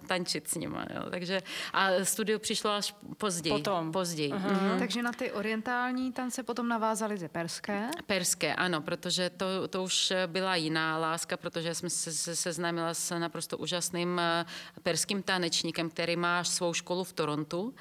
tančit 0.08 0.48
s 0.48 0.56
nimi. 0.56 0.78
Jo? 0.96 1.10
Takže 1.10 1.42
a 1.74 1.90
studio 2.04 2.40
přišlo 2.40 2.72
až 2.72 2.96
později. 3.18 3.54
Potom. 3.56 3.92
Později. 3.92 4.32
Uh-huh. 4.32 4.52
Mm-hmm. 4.52 4.80
Takže 4.80 5.02
na 5.02 5.12
ty 5.12 5.32
orientální 5.32 6.12
tance 6.12 6.44
potom 6.44 6.68
navázali 6.68 7.18
ze 7.18 7.30
perské? 7.30 7.90
Perské, 8.06 8.56
ano, 8.56 8.82
protože 8.82 9.30
to, 9.30 9.68
to 9.68 9.84
už 9.84 10.14
byla 10.28 10.56
jiná 10.56 10.98
láska, 10.98 11.38
protože 11.38 11.76
jsme 11.76 11.90
se, 11.90 12.14
se 12.14 12.36
seznámila 12.36 12.94
s 12.94 13.20
naprosto 13.20 13.58
úžasným 13.58 14.20
eh, 14.20 14.46
perským 14.84 15.24
tanečníkem, 15.24 15.90
který 15.90 16.16
má 16.16 16.44
svou 16.44 16.74
školu 16.74 17.04
v 17.04 17.14
Torontu, 17.14 17.62
uh, 17.62 17.74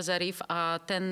Sašar 0.00 0.10
Zarif, 0.10 0.42
a 0.48 0.78
ten 0.78 1.04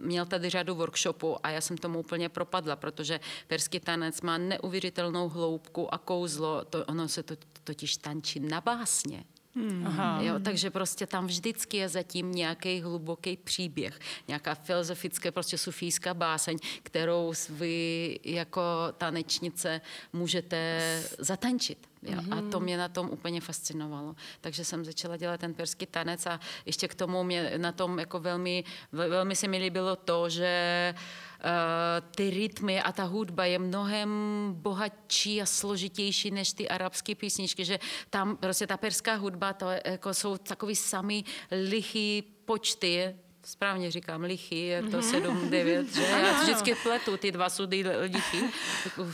měl 0.00 0.26
tady 0.26 0.50
řadu 0.50 0.74
workshopů 0.74 1.36
a 1.42 1.50
já 1.50 1.60
jsem 1.60 1.76
tomu 1.76 1.98
úplně 2.00 2.28
propadla, 2.28 2.76
protože 2.76 3.20
perský 3.46 3.80
tanec 3.80 4.20
má 4.20 4.38
neuvěřitelnou 4.38 5.28
hloubku 5.28 5.94
a 5.94 5.98
kouzlo, 5.98 6.64
to, 6.64 6.84
ono 6.84 7.08
se 7.08 7.22
to 7.22 7.36
totiž 7.64 7.96
tančí 7.96 8.40
na 8.40 8.60
básně. 8.60 9.24
Hmm. 9.54 9.86
Aha. 9.86 10.22
Jo, 10.22 10.34
takže 10.44 10.70
prostě 10.70 11.06
tam 11.06 11.26
vždycky 11.26 11.76
je 11.76 11.88
zatím 11.88 12.32
nějaký 12.32 12.80
hluboký 12.80 13.36
příběh, 13.36 13.98
nějaká 14.28 14.54
filozofická, 14.54 15.32
prostě 15.32 15.58
sufijská 15.58 16.14
báseň, 16.14 16.58
kterou 16.82 17.32
vy 17.50 18.18
jako 18.24 18.62
tanečnice 18.98 19.80
můžete 20.12 21.02
zatančit. 21.18 21.78
Jo? 22.06 22.20
Mm-hmm. 22.20 22.38
A 22.38 22.50
to 22.50 22.56
mhm. 22.58 22.62
mě 22.62 22.76
na 22.76 22.88
tom 22.88 23.10
úplně 23.10 23.40
fascinovalo. 23.40 24.16
Takže 24.40 24.64
jsem 24.64 24.84
začala 24.84 25.16
dělat 25.16 25.40
ten 25.40 25.54
perský 25.54 25.86
tanec 25.86 26.26
a 26.26 26.40
ještě 26.66 26.88
k 26.88 26.94
tomu 26.94 27.24
mě 27.24 27.52
na 27.56 27.72
tom 27.72 27.98
jako 27.98 28.20
velmi, 28.20 28.64
velmi 28.92 29.36
se 29.36 29.48
mi 29.48 29.58
líbilo 29.58 29.96
to, 29.96 30.28
že 30.28 30.94
uh, 30.94 32.10
ty 32.16 32.30
rytmy 32.30 32.82
a 32.82 32.92
ta 32.92 33.04
hudba 33.04 33.44
je 33.44 33.58
mnohem 33.58 34.10
bohatší 34.52 35.42
a 35.42 35.46
složitější 35.46 36.30
než 36.30 36.52
ty 36.52 36.68
arabské 36.68 37.14
písničky, 37.14 37.64
že 37.64 37.78
tam 38.10 38.36
prostě 38.36 38.66
ta 38.66 38.76
perská 38.76 39.14
hudba, 39.14 39.52
to 39.52 39.66
jako 39.84 40.14
jsou 40.14 40.36
takový 40.36 40.76
sami 40.76 41.24
lichý 41.50 42.22
počty, 42.44 43.14
správně 43.46 43.90
říkám, 43.90 44.22
lichy, 44.22 44.58
je 44.58 44.82
to 44.82 45.02
7, 45.02 45.50
9, 45.50 45.94
že? 45.94 46.02
Já 46.02 46.40
vždycky 46.42 46.74
pletu, 46.74 47.16
ty 47.16 47.32
dva 47.32 47.48
sudy 47.48 47.84
lichy. 48.00 48.44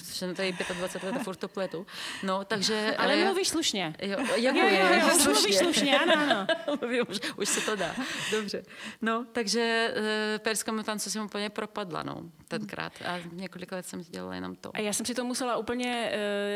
Jsem 0.02 0.34
tady 0.34 0.56
25 0.78 1.12
let 1.12 1.20
a 1.20 1.24
furt 1.24 1.36
to 1.36 1.48
pletu. 1.48 1.86
No, 2.22 2.44
takže... 2.44 2.94
Ale 2.98 3.14
eh, 3.14 3.24
mluvíš 3.24 3.48
slušně. 3.48 3.94
Jo, 4.02 4.18
jak 4.36 4.56
jo, 4.56 4.64
jo, 4.68 4.86
jo, 4.94 5.10
slušně. 5.10 5.32
mluvíš 5.32 5.56
slušně, 5.56 5.98
ano, 5.98 6.14
ano. 6.16 6.46
už, 7.08 7.20
už 7.36 7.48
se 7.48 7.60
to 7.60 7.76
dá. 7.76 7.94
Dobře. 8.30 8.62
No, 9.02 9.26
takže 9.32 9.94
uh, 9.96 10.38
perskému 10.38 10.82
tancu 10.82 11.10
jsem 11.10 11.24
úplně 11.24 11.50
propadla, 11.50 12.02
no, 12.02 12.22
tenkrát. 12.48 12.92
A 13.04 13.18
několik 13.32 13.72
let 13.72 13.86
jsem 13.86 14.02
dělala 14.02 14.34
jenom 14.34 14.56
to. 14.56 14.70
A 14.74 14.80
já 14.80 14.92
jsem 14.92 15.06
si 15.06 15.14
to 15.14 15.24
musela 15.24 15.56
úplně 15.56 16.12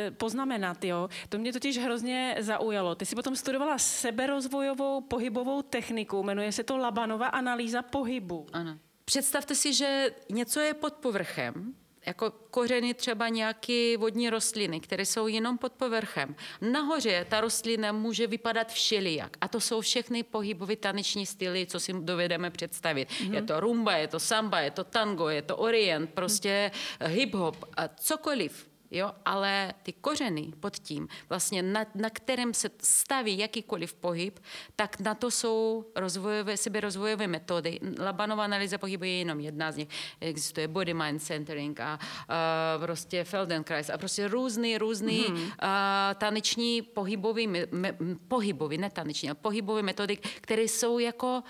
uh, 0.08 0.14
poznamenat, 0.14 0.84
jo. 0.84 1.08
To 1.28 1.38
mě 1.38 1.52
totiž 1.52 1.78
hrozně 1.78 2.36
zaujalo. 2.40 2.94
Ty 2.94 3.06
jsi 3.06 3.14
potom 3.14 3.36
studovala 3.36 3.78
seberozvojovou 3.78 5.00
pohybovou 5.00 5.62
techniku, 5.62 6.22
jmenuje 6.22 6.52
se 6.52 6.64
to 6.64 6.78
Labanova 6.78 7.26
analýza 7.26 7.65
analýza 7.66 7.82
pohybu. 7.82 8.46
Ano. 8.52 8.78
Představte 9.04 9.54
si, 9.54 9.74
že 9.74 10.10
něco 10.30 10.60
je 10.60 10.74
pod 10.74 10.94
povrchem, 10.94 11.74
jako 12.06 12.30
kořeny 12.30 12.94
třeba 12.94 13.28
nějaké 13.28 13.96
vodní 13.96 14.30
rostliny, 14.30 14.80
které 14.80 15.06
jsou 15.06 15.26
jenom 15.26 15.58
pod 15.58 15.72
povrchem. 15.72 16.34
Nahoře 16.60 17.26
ta 17.30 17.40
rostlina 17.40 17.92
může 17.92 18.26
vypadat 18.26 18.72
všelijak. 18.72 19.36
A 19.40 19.48
to 19.48 19.60
jsou 19.60 19.80
všechny 19.80 20.22
pohybové 20.22 20.76
taneční 20.76 21.26
styly, 21.26 21.66
co 21.66 21.80
si 21.80 21.92
dovedeme 21.92 22.50
představit. 22.50 23.08
Mm-hmm. 23.08 23.34
Je 23.34 23.42
to 23.42 23.60
rumba, 23.60 23.96
je 23.96 24.08
to 24.08 24.20
samba, 24.20 24.60
je 24.60 24.70
to 24.70 24.84
tango, 24.84 25.28
je 25.28 25.42
to 25.42 25.56
orient, 25.56 26.10
prostě 26.10 26.70
hip-hop 27.00 27.56
a 27.76 27.88
cokoliv 27.88 28.66
jo, 28.90 29.12
ale 29.24 29.74
ty 29.82 29.92
kořeny 29.92 30.52
pod 30.60 30.76
tím, 30.78 31.08
vlastně 31.28 31.62
na, 31.62 31.86
na 31.94 32.10
kterém 32.10 32.54
se 32.54 32.70
staví 32.82 33.38
jakýkoliv 33.38 33.94
pohyb, 33.94 34.40
tak 34.76 35.00
na 35.00 35.14
to 35.14 35.30
jsou 35.30 35.86
rozvojové, 35.96 36.56
seberozvojové 36.56 37.26
metody. 37.26 37.80
Labanová 37.98 38.44
analýza 38.44 38.78
pohybu 38.78 39.04
je 39.04 39.18
jenom 39.18 39.40
jedna 39.40 39.72
z 39.72 39.76
nich. 39.76 39.88
Existuje 40.20 40.68
body 40.68 40.94
mind 40.94 41.22
centering 41.22 41.80
a 41.80 41.98
uh, 41.98 42.84
prostě 42.84 43.24
Feldenkrais 43.24 43.90
a 43.90 43.98
prostě 43.98 44.28
různý, 44.28 44.78
různý 44.78 45.24
mm-hmm. 45.24 45.42
uh, 45.42 46.14
taneční 46.14 46.82
pohybový, 46.82 47.46
me, 47.46 47.66
me, 47.70 47.96
pohybový, 48.28 48.78
ne 48.78 48.90
taneční, 48.90 49.28
ale 49.28 49.34
pohybové 49.34 49.82
metody, 49.82 50.16
které 50.16 50.62
jsou 50.62 50.98
jako 50.98 51.42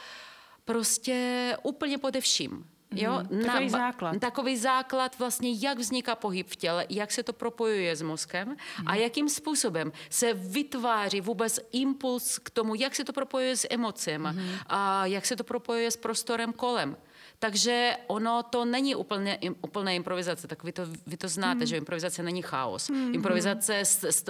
prostě 0.65 1.57
úplně 1.63 1.99
pode 1.99 2.21
vším. 2.21 2.76
Jo? 2.95 3.23
Mm, 3.31 3.45
takový 3.45 3.65
na, 3.65 3.79
základ. 3.79 4.19
Takový 4.21 4.57
základ 4.57 5.19
vlastně, 5.19 5.53
jak 5.59 5.79
vzniká 5.79 6.15
pohyb 6.15 6.49
v 6.49 6.57
těle, 6.57 6.87
jak 6.89 7.13
se 7.13 7.23
to 7.23 7.33
propojuje 7.33 7.97
s 7.97 8.03
mozkem 8.03 8.49
mm. 8.49 8.57
a 8.87 8.93
mhm. 8.93 9.01
jakým 9.01 9.29
způsobem 9.29 9.93
se 10.11 10.35
vytváří 10.35 11.21
vůbec 11.21 11.61
impuls 11.73 12.39
k 12.39 12.51
tomu, 12.51 12.75
jak 12.75 12.95
se 12.95 13.05
to 13.05 13.13
propojuje 13.13 13.57
s 13.57 13.67
emocemi 13.71 14.29
mm. 14.33 14.49
a 14.67 15.07
jak 15.07 15.27
se 15.27 15.37
to 15.37 15.45
propojuje 15.45 15.91
s 15.91 15.97
prostorem 15.97 16.53
kolem. 16.53 16.97
Takže 17.39 17.97
ono 18.07 18.43
to 18.43 18.65
není 18.65 18.95
úplně, 18.95 19.39
úplná 19.63 19.91
improvizace, 19.91 20.49
tak 20.49 20.65
vy 20.65 20.73
to, 20.73 20.83
vy 21.07 21.17
to 21.17 21.29
znáte, 21.29 21.61
mm. 21.61 21.67
že 21.67 21.77
improvizace 21.77 22.23
není 22.23 22.43
chaos. 22.43 22.89
Mm. 22.91 23.15
Improvizace 23.15 23.83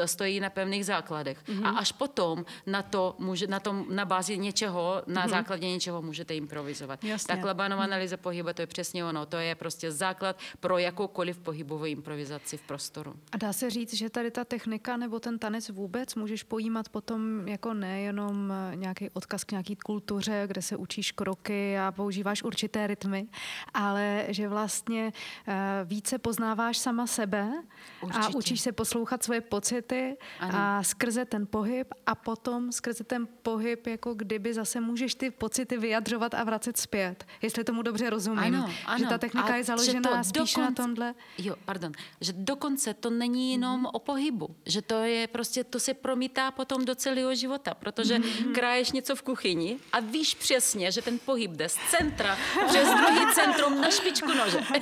stojí 0.04 0.40
na 0.40 0.50
pevných 0.50 0.86
základech. 0.86 1.48
Mm. 1.48 1.66
A 1.66 1.70
až 1.70 1.92
potom 1.92 2.44
na, 2.66 2.82
to 2.82 3.14
může, 3.18 3.46
na, 3.46 3.60
tom, 3.60 3.86
na 3.90 4.04
bázi 4.04 4.38
něčeho, 4.38 5.02
na 5.06 5.22
mm. 5.22 5.30
základě 5.30 5.68
něčeho 5.68 6.02
můžete 6.02 6.36
improvizovat. 6.36 7.04
Jasně. 7.04 7.34
Tak 7.34 7.44
Labanova 7.44 7.86
mm. 7.86 7.92
analýza 7.92 8.16
pohybu, 8.16 8.48
to 8.54 8.62
je 8.62 8.66
přesně 8.66 9.04
ono. 9.04 9.26
To 9.26 9.36
je 9.36 9.54
prostě 9.54 9.92
základ 9.92 10.38
pro 10.60 10.78
jakoukoliv 10.78 11.38
pohybovou 11.38 11.84
improvizaci 11.84 12.56
v 12.56 12.62
prostoru. 12.62 13.14
A 13.32 13.36
dá 13.36 13.52
se 13.52 13.70
říct, 13.70 13.94
že 13.94 14.10
tady 14.10 14.30
ta 14.30 14.44
technika 14.44 14.96
nebo 14.96 15.20
ten 15.20 15.38
tanec 15.38 15.70
vůbec 15.70 16.14
můžeš 16.14 16.42
pojímat 16.42 16.88
potom 16.88 17.48
jako 17.48 17.74
nejenom 17.74 18.52
nějaký 18.74 19.10
odkaz 19.10 19.44
k 19.44 19.50
nějaký 19.50 19.76
kultuře, 19.76 20.44
kde 20.46 20.62
se 20.62 20.76
učíš 20.76 21.12
kroky 21.12 21.78
a 21.78 21.92
používáš 21.92 22.42
určité 22.42 22.88
rytmy, 22.96 23.28
ale 23.74 24.24
že 24.28 24.48
vlastně 24.48 25.12
uh, 25.48 25.54
více 25.84 26.18
poznáváš 26.18 26.78
sama 26.78 27.06
sebe 27.06 27.52
Určitě. 28.00 28.26
a 28.26 28.36
učíš 28.36 28.60
se 28.60 28.72
poslouchat 28.72 29.22
svoje 29.22 29.40
pocity 29.40 30.16
ano. 30.40 30.58
a 30.58 30.82
skrze 30.82 31.24
ten 31.24 31.46
pohyb 31.46 31.94
a 32.06 32.14
potom 32.14 32.72
skrze 32.72 33.04
ten 33.04 33.28
pohyb 33.42 33.86
jako 33.86 34.14
kdyby 34.14 34.54
zase 34.54 34.80
můžeš 34.80 35.14
ty 35.14 35.30
pocity 35.30 35.76
vyjadřovat 35.76 36.34
a 36.34 36.44
vracet 36.44 36.76
zpět. 36.76 37.24
Jestli 37.42 37.64
tomu 37.64 37.82
dobře 37.82 38.10
rozumím. 38.10 38.38
Ano, 38.38 38.70
ano. 38.86 38.98
Že 38.98 39.06
ta 39.06 39.18
technika 39.18 39.52
a 39.52 39.56
je 39.56 39.64
založená 39.64 40.24
spíš 40.24 40.54
dokonce, 40.54 40.60
na 40.60 40.70
tomhle. 40.70 41.14
Jo, 41.38 41.54
pardon. 41.64 41.92
Že 42.20 42.32
dokonce 42.32 42.94
to 42.94 43.10
není 43.10 43.52
jenom 43.52 43.82
mm-hmm. 43.82 43.90
o 43.92 43.98
pohybu. 43.98 44.56
Že 44.66 44.82
to 44.82 44.94
je 44.94 45.26
prostě, 45.26 45.64
to 45.64 45.80
se 45.80 45.94
promítá 45.94 46.50
potom 46.50 46.84
do 46.84 46.94
celého 46.94 47.34
života, 47.34 47.74
protože 47.74 48.18
mm-hmm. 48.18 48.52
kraješ 48.52 48.92
něco 48.92 49.16
v 49.16 49.22
kuchyni 49.22 49.78
a 49.92 50.00
víš 50.00 50.34
přesně, 50.34 50.92
že 50.92 51.02
ten 51.02 51.18
pohyb 51.18 51.50
jde 51.50 51.68
z 51.68 51.76
centra 51.90 52.36
přes 52.68 52.85
přes 52.86 53.00
druhý 53.00 53.34
centrum 53.34 53.80
na 53.80 53.90
špičku 53.90 54.34
nože. 54.34 54.58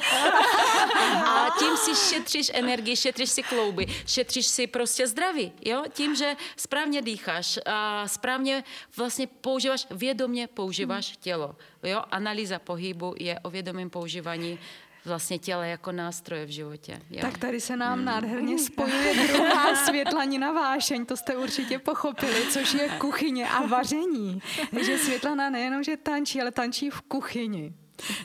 A 1.27 1.47
tím 1.59 1.77
si 1.77 2.15
šetříš 2.15 2.51
energii, 2.55 2.97
šetříš 2.97 3.31
si 3.31 3.43
klouby, 3.43 3.87
šetříš 4.07 4.47
si 4.47 4.67
prostě 4.67 5.07
zdraví, 5.07 5.53
jo? 5.65 5.85
Tím, 5.93 6.15
že 6.15 6.37
správně 6.57 7.03
dýcháš 7.03 7.59
a 7.67 8.09
správně 8.09 8.65
vlastně 8.97 9.27
používáš, 9.27 9.87
vědomě 9.91 10.47
používáš 10.47 11.17
tělo, 11.21 11.57
jo? 11.83 12.03
Analýza 12.11 12.59
pohybu 12.59 13.15
je 13.19 13.39
o 13.43 13.51
vědomém 13.51 13.91
používání 13.91 14.59
vlastně 15.05 15.39
těle 15.39 15.69
jako 15.69 15.93
nástroje 15.93 16.47
v 16.47 16.49
životě. 16.49 17.01
Jo. 17.11 17.21
Tak 17.21 17.39
tady 17.39 17.61
se 17.61 17.77
nám 17.77 17.97
hmm. 17.97 18.05
nádherně 18.05 18.59
spojuje 18.59 19.15
druhá 19.29 19.77
světlanina 19.77 20.53
vášeň, 20.53 21.07
to 21.07 21.17
jste 21.17 21.37
určitě 21.37 21.79
pochopili, 21.79 22.47
což 22.51 22.75
je 22.75 22.89
kuchyně 22.89 23.49
a 23.49 23.67
vaření. 23.67 24.43
Takže 24.75 24.99
Světlana 24.99 25.51
nejenom, 25.51 25.83
že 25.83 25.97
tančí, 25.97 26.41
ale 26.41 26.51
tančí 26.51 26.91
v 26.91 27.01
kuchyni. 27.01 27.75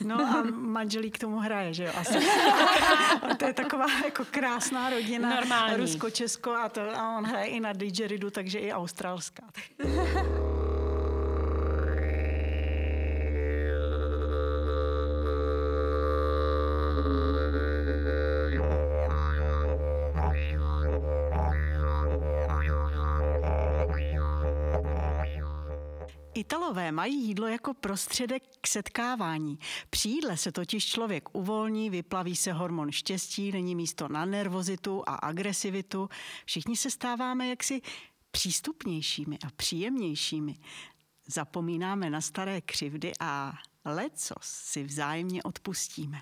No 0.04 0.16
a 0.22 0.44
manželí 0.52 1.12
k 1.12 1.18
tomu 1.18 1.40
hraje, 1.40 1.74
že 1.74 1.84
jo? 1.84 1.92
Asi. 1.98 2.14
to 3.38 3.46
je 3.46 3.54
taková 3.54 3.86
jako 4.06 4.26
krásná 4.32 4.90
rodina. 4.90 5.30
Normální. 5.30 5.78
Rusko-Česko 5.78 6.52
a, 6.52 6.70
to, 6.70 6.82
a 6.82 7.18
on 7.18 7.26
hraje 7.26 7.48
i 7.48 7.60
na 7.60 7.74
didgeridu, 7.74 8.30
takže 8.30 8.60
i 8.60 8.74
australská. 8.74 9.44
Italové 26.40 26.92
mají 26.92 27.24
jídlo 27.28 27.48
jako 27.48 27.74
prostředek 27.74 28.44
k 28.62 28.68
setkávání. 28.68 29.60
Při 29.90 30.10
jídle 30.10 30.38
se 30.38 30.52
totiž 30.52 30.86
člověk 30.86 31.36
uvolní, 31.36 31.90
vyplaví 31.90 32.36
se 32.36 32.54
hormon 32.54 32.92
štěstí, 32.92 33.52
není 33.52 33.76
místo 33.76 34.08
na 34.08 34.26
nervozitu 34.26 35.04
a 35.08 35.16
agresivitu. 35.16 36.10
Všichni 36.46 36.78
se 36.78 36.92
stáváme 36.92 37.48
jaksi 37.48 37.82
přístupnějšími 38.32 39.38
a 39.48 39.50
příjemnějšími. 39.56 40.56
zapomínáme 41.28 42.10
na 42.10 42.22
staré 42.22 42.62
křivdy 42.62 43.12
a 43.20 43.54
lecos 43.86 44.44
si 44.44 44.84
vzájemně 44.84 45.44
odpustíme. 45.44 46.22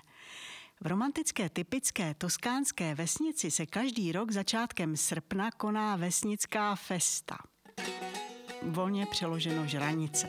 V 0.80 0.86
romantické 0.86 1.48
typické 1.48 2.14
toskánské 2.14 2.94
vesnici 2.94 3.50
se 3.50 3.66
každý 3.66 4.12
rok 4.12 4.30
začátkem 4.30 4.96
srpna 4.96 5.50
koná 5.50 5.96
vesnická 5.96 6.74
festa. 6.74 7.38
Volně 8.62 9.06
přeloženo 9.06 9.66
žranice. 9.66 10.28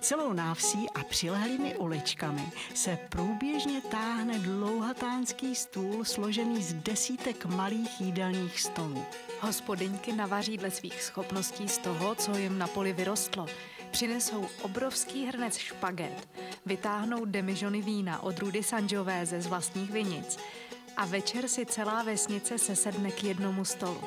Celou 0.00 0.32
návsí 0.32 0.90
a 0.94 1.04
přilehlými 1.04 1.76
uličkami 1.76 2.52
se 2.74 2.98
průběžně 3.08 3.80
táhne 3.80 4.38
dlouhatánský 4.38 5.54
stůl 5.54 6.04
složený 6.04 6.62
z 6.62 6.74
desítek 6.74 7.46
malých 7.46 8.00
jídelních 8.00 8.60
stolů. 8.60 9.04
Hospodyňky 9.40 10.12
navaří 10.12 10.56
dle 10.56 10.70
svých 10.70 11.02
schopností 11.02 11.68
z 11.68 11.78
toho, 11.78 12.14
co 12.14 12.38
jim 12.38 12.58
na 12.58 12.66
poli 12.66 12.92
vyrostlo. 12.92 13.46
Přinesou 13.90 14.46
obrovský 14.62 15.26
hrnec 15.26 15.56
špaget, 15.56 16.28
vytáhnou 16.66 17.24
demižony 17.24 17.82
vína 17.82 18.22
od 18.22 18.38
Rudy 18.38 18.62
Sanjové 18.62 19.26
z 19.26 19.46
vlastních 19.46 19.90
vinic 19.90 20.38
a 20.96 21.06
večer 21.06 21.48
si 21.48 21.66
celá 21.66 22.02
vesnice 22.02 22.58
sesedne 22.58 23.10
k 23.10 23.24
jednomu 23.24 23.64
stolu. 23.64 24.00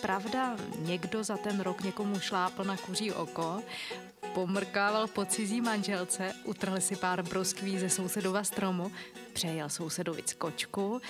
Pravda, 0.00 0.56
někdo 0.78 1.24
za 1.24 1.36
ten 1.36 1.60
rok 1.60 1.82
někomu 1.82 2.20
šlápl 2.20 2.64
na 2.64 2.76
kuří 2.76 3.12
oko, 3.12 3.62
pomrkával 4.34 5.06
po 5.06 5.24
cizí 5.24 5.60
manželce, 5.60 6.32
utrhl 6.44 6.80
si 6.80 6.96
pár 6.96 7.22
broskví 7.22 7.78
ze 7.78 7.90
sousedova 7.90 8.44
stromu, 8.44 8.92
přejel 9.32 9.68
sousedovic 9.68 10.32
kočku, 10.32 11.00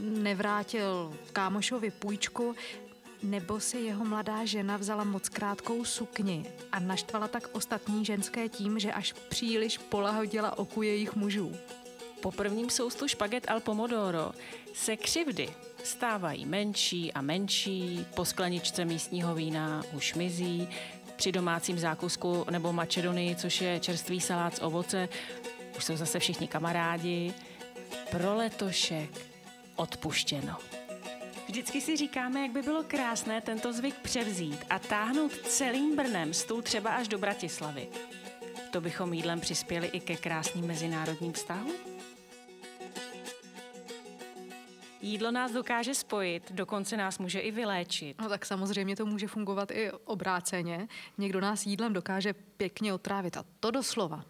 nevrátil 0.00 1.14
kámošovi 1.32 1.90
půjčku, 1.90 2.54
nebo 3.22 3.60
si 3.60 3.78
jeho 3.78 4.04
mladá 4.04 4.44
žena 4.44 4.76
vzala 4.76 5.04
moc 5.04 5.28
krátkou 5.28 5.84
sukni 5.84 6.46
a 6.72 6.78
naštvala 6.80 7.28
tak 7.28 7.48
ostatní 7.52 8.04
ženské 8.04 8.48
tím, 8.48 8.78
že 8.78 8.92
až 8.92 9.12
příliš 9.12 9.78
polahodila 9.78 10.58
oku 10.58 10.82
jejich 10.82 11.16
mužů. 11.16 11.56
Po 12.20 12.32
prvním 12.32 12.70
soustu 12.70 13.08
špaget 13.08 13.50
al 13.50 13.60
pomodoro 13.60 14.32
se 14.74 14.96
křivdy 14.96 15.48
stávají 15.86 16.46
menší 16.46 17.12
a 17.12 17.22
menší, 17.22 18.06
po 18.14 18.24
skleničce 18.24 18.84
místního 18.84 19.34
vína 19.34 19.82
už 19.92 20.14
mizí, 20.14 20.68
při 21.16 21.32
domácím 21.32 21.78
zákusku 21.78 22.46
nebo 22.50 22.72
mačedonii, 22.72 23.36
což 23.36 23.60
je 23.60 23.80
čerstvý 23.80 24.20
salát 24.20 24.56
z 24.56 24.62
ovoce, 24.62 25.08
už 25.76 25.84
jsou 25.84 25.96
zase 25.96 26.18
všichni 26.18 26.48
kamarádi. 26.48 27.34
Pro 28.10 28.34
letošek 28.34 29.10
odpuštěno. 29.76 30.56
Vždycky 31.46 31.80
si 31.80 31.96
říkáme, 31.96 32.42
jak 32.42 32.50
by 32.50 32.62
bylo 32.62 32.82
krásné 32.82 33.40
tento 33.40 33.72
zvyk 33.72 33.94
převzít 33.94 34.64
a 34.70 34.78
táhnout 34.78 35.32
celým 35.32 35.96
Brnem 35.96 36.34
stůl 36.34 36.62
třeba 36.62 36.90
až 36.90 37.08
do 37.08 37.18
Bratislavy. 37.18 37.88
To 38.70 38.80
bychom 38.80 39.12
jídlem 39.12 39.40
přispěli 39.40 39.86
i 39.86 40.00
ke 40.00 40.16
krásným 40.16 40.66
mezinárodním 40.66 41.32
vztahům? 41.32 41.85
Jídlo 45.06 45.30
nás 45.30 45.52
dokáže 45.52 45.94
spojit, 45.94 46.52
dokonce 46.52 46.96
nás 46.96 47.18
může 47.18 47.40
i 47.40 47.50
vyléčit. 47.50 48.20
No 48.20 48.28
tak 48.28 48.46
samozřejmě 48.46 48.96
to 48.96 49.06
může 49.06 49.26
fungovat 49.26 49.70
i 49.70 49.90
obráceně. 49.90 50.88
Někdo 51.18 51.40
nás 51.40 51.66
jídlem 51.66 51.92
dokáže 51.92 52.32
pěkně 52.32 52.94
otrávit 52.94 53.36
a 53.36 53.44
to 53.60 53.70
doslova. 53.70 54.24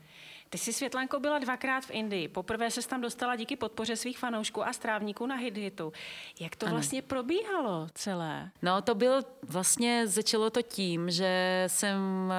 Ty 0.51 0.59
jsi, 0.59 0.73
Světlanko, 0.73 1.21
byla 1.21 1.39
dvakrát 1.39 1.85
v 1.85 1.91
Indii. 1.91 2.29
Poprvé 2.29 2.71
se 2.71 2.89
tam 2.89 3.01
dostala 3.01 3.37
díky 3.37 3.57
podpoře 3.57 3.97
svých 3.97 4.19
fanoušků 4.19 4.67
a 4.67 4.73
strávníků 4.73 5.27
na 5.27 5.39
Hit-Hitu. 5.39 5.93
Jak 6.41 6.57
to 6.57 6.67
ano. 6.67 6.75
vlastně 6.75 7.03
probíhalo 7.03 7.87
celé? 7.95 8.51
No 8.63 8.83
to 8.83 8.95
bylo 8.95 9.23
vlastně, 9.43 10.07
začalo 10.07 10.51
to 10.51 10.63
tím, 10.63 11.11
že 11.11 11.65
jsem 11.67 12.33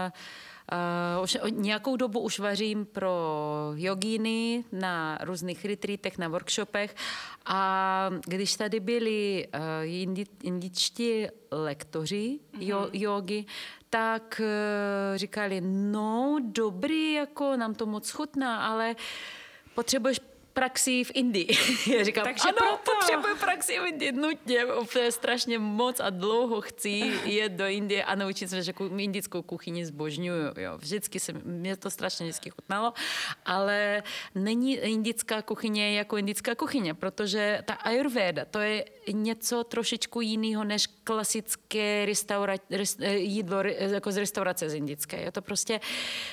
Uh, 0.72 1.24
už 1.24 1.38
nějakou 1.50 1.96
dobu 1.96 2.20
už 2.20 2.40
vařím 2.40 2.86
pro 2.86 3.12
jogíny 3.76 4.64
na 4.72 5.18
různých 5.22 5.66
retreatech, 5.66 6.18
na 6.18 6.28
workshopech 6.28 6.96
a 7.46 8.10
když 8.26 8.56
tady 8.56 8.80
byli 8.80 9.48
uh, 9.48 9.62
indi, 9.86 10.26
indičtí 10.44 11.28
lektoři 11.52 12.40
mm-hmm. 12.40 12.62
jo, 12.62 12.90
jogy, 12.94 13.46
tak 13.90 14.42
uh, 14.44 15.18
říkali, 15.18 15.62
no 15.62 16.40
dobrý, 16.42 17.14
jako 17.14 17.58
nám 17.58 17.76
to 17.76 17.86
moc 17.86 18.10
chutná, 18.12 18.68
ale 18.68 18.96
potřebuješ 19.76 20.20
praxi 20.58 21.04
v 21.04 21.12
Indii. 21.14 21.48
Já 21.98 22.04
říkám, 22.04 22.24
Takže 22.24 22.50
ano, 22.50 22.58
proto. 22.58 22.92
potřebuji 22.92 23.36
praxi 23.36 23.80
v 23.80 23.86
Indii 23.86 24.12
nutně, 24.12 24.66
úplně 24.66 25.12
strašně 25.12 25.60
moc 25.60 26.00
a 26.00 26.10
dlouho 26.10 26.62
chci 26.62 27.14
jet 27.26 27.52
do 27.52 27.66
Indie 27.66 28.04
a 28.04 28.16
naučit 28.16 28.50
se, 28.50 28.64
že 28.64 28.74
indickou 28.98 29.42
kuchyni 29.42 29.86
zbožňuju. 29.86 30.54
Jo. 30.58 30.78
Vždycky 30.78 31.20
se, 31.20 31.34
mě 31.34 31.78
to 31.78 31.90
strašně 31.90 32.26
vždycky 32.26 32.50
chutnalo, 32.50 32.94
ale 33.46 34.04
není 34.36 34.78
indická 34.78 35.42
kuchyně 35.42 35.98
jako 35.98 36.18
indická 36.18 36.56
kuchyně, 36.56 36.94
protože 36.94 37.62
ta 37.66 37.74
ayurveda, 37.74 38.46
to 38.46 38.60
je 38.60 38.86
něco 39.12 39.64
trošičku 39.64 40.22
jiného 40.22 40.64
než 40.64 40.88
klasické 41.04 42.06
restaura, 42.06 42.54
rest, 42.70 43.00
jídlo 43.16 43.64
jako 43.80 44.12
z 44.12 44.18
restaurace 44.18 44.70
z 44.70 44.74
indické. 44.74 45.22
Je 45.22 45.32
to 45.32 45.42
prostě 45.42 45.80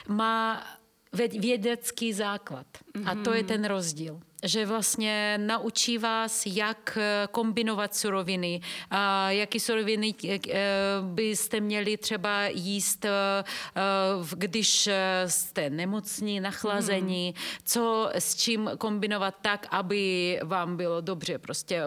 má 0.08 0.64
vědecký 1.14 2.12
základ. 2.12 2.66
Mm-hmm. 2.94 3.20
A 3.20 3.24
to 3.24 3.32
je 3.32 3.40
mhm. 3.40 3.48
ten 3.48 3.64
rozdíl 3.64 4.20
že 4.44 4.66
vlastně 4.66 5.38
naučí 5.38 5.98
vás, 5.98 6.46
jak 6.46 6.98
eh, 7.00 7.28
kombinovat 7.30 7.94
suroviny, 7.94 8.60
a 8.90 9.30
jaký 9.30 9.60
suroviny 9.60 10.14
eh, 10.28 10.40
byste 11.02 11.60
měli 11.60 11.96
třeba 11.96 12.46
jíst, 12.46 13.04
eh, 13.04 13.10
když 14.36 14.88
jste 15.26 15.70
nemocní, 15.70 16.40
nachlazení, 16.40 17.34
mm. 17.36 17.42
co 17.64 18.10
s 18.12 18.36
čím 18.36 18.70
kombinovat 18.78 19.34
tak, 19.42 19.66
aby 19.70 20.38
vám 20.42 20.76
bylo 20.76 21.00
dobře 21.00 21.38
prostě 21.38 21.82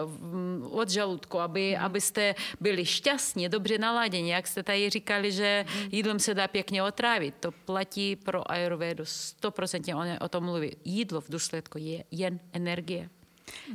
od 0.70 0.90
žaludku, 0.90 1.40
aby, 1.40 1.76
mm. 1.78 1.84
abyste 1.84 2.34
byli 2.60 2.86
šťastní, 2.86 3.48
dobře 3.48 3.78
naladěni, 3.78 4.30
jak 4.30 4.46
jste 4.46 4.62
tady 4.62 4.90
říkali, 4.90 5.32
že 5.32 5.64
mm. 5.68 5.88
jídlem 5.92 6.18
se 6.18 6.34
dá 6.34 6.48
pěkně 6.48 6.82
otrávit. 6.82 7.34
To 7.40 7.52
platí 7.52 8.16
pro 8.16 8.50
Ayurvedu 8.52 9.04
100%, 9.04 9.96
on 9.96 10.08
o 10.20 10.28
tom 10.28 10.44
mluví. 10.44 10.76
Jídlo 10.84 11.20
v 11.20 11.30
důsledku 11.30 11.78
je 11.78 12.04
jen 12.10 12.38
energie. 12.52 13.08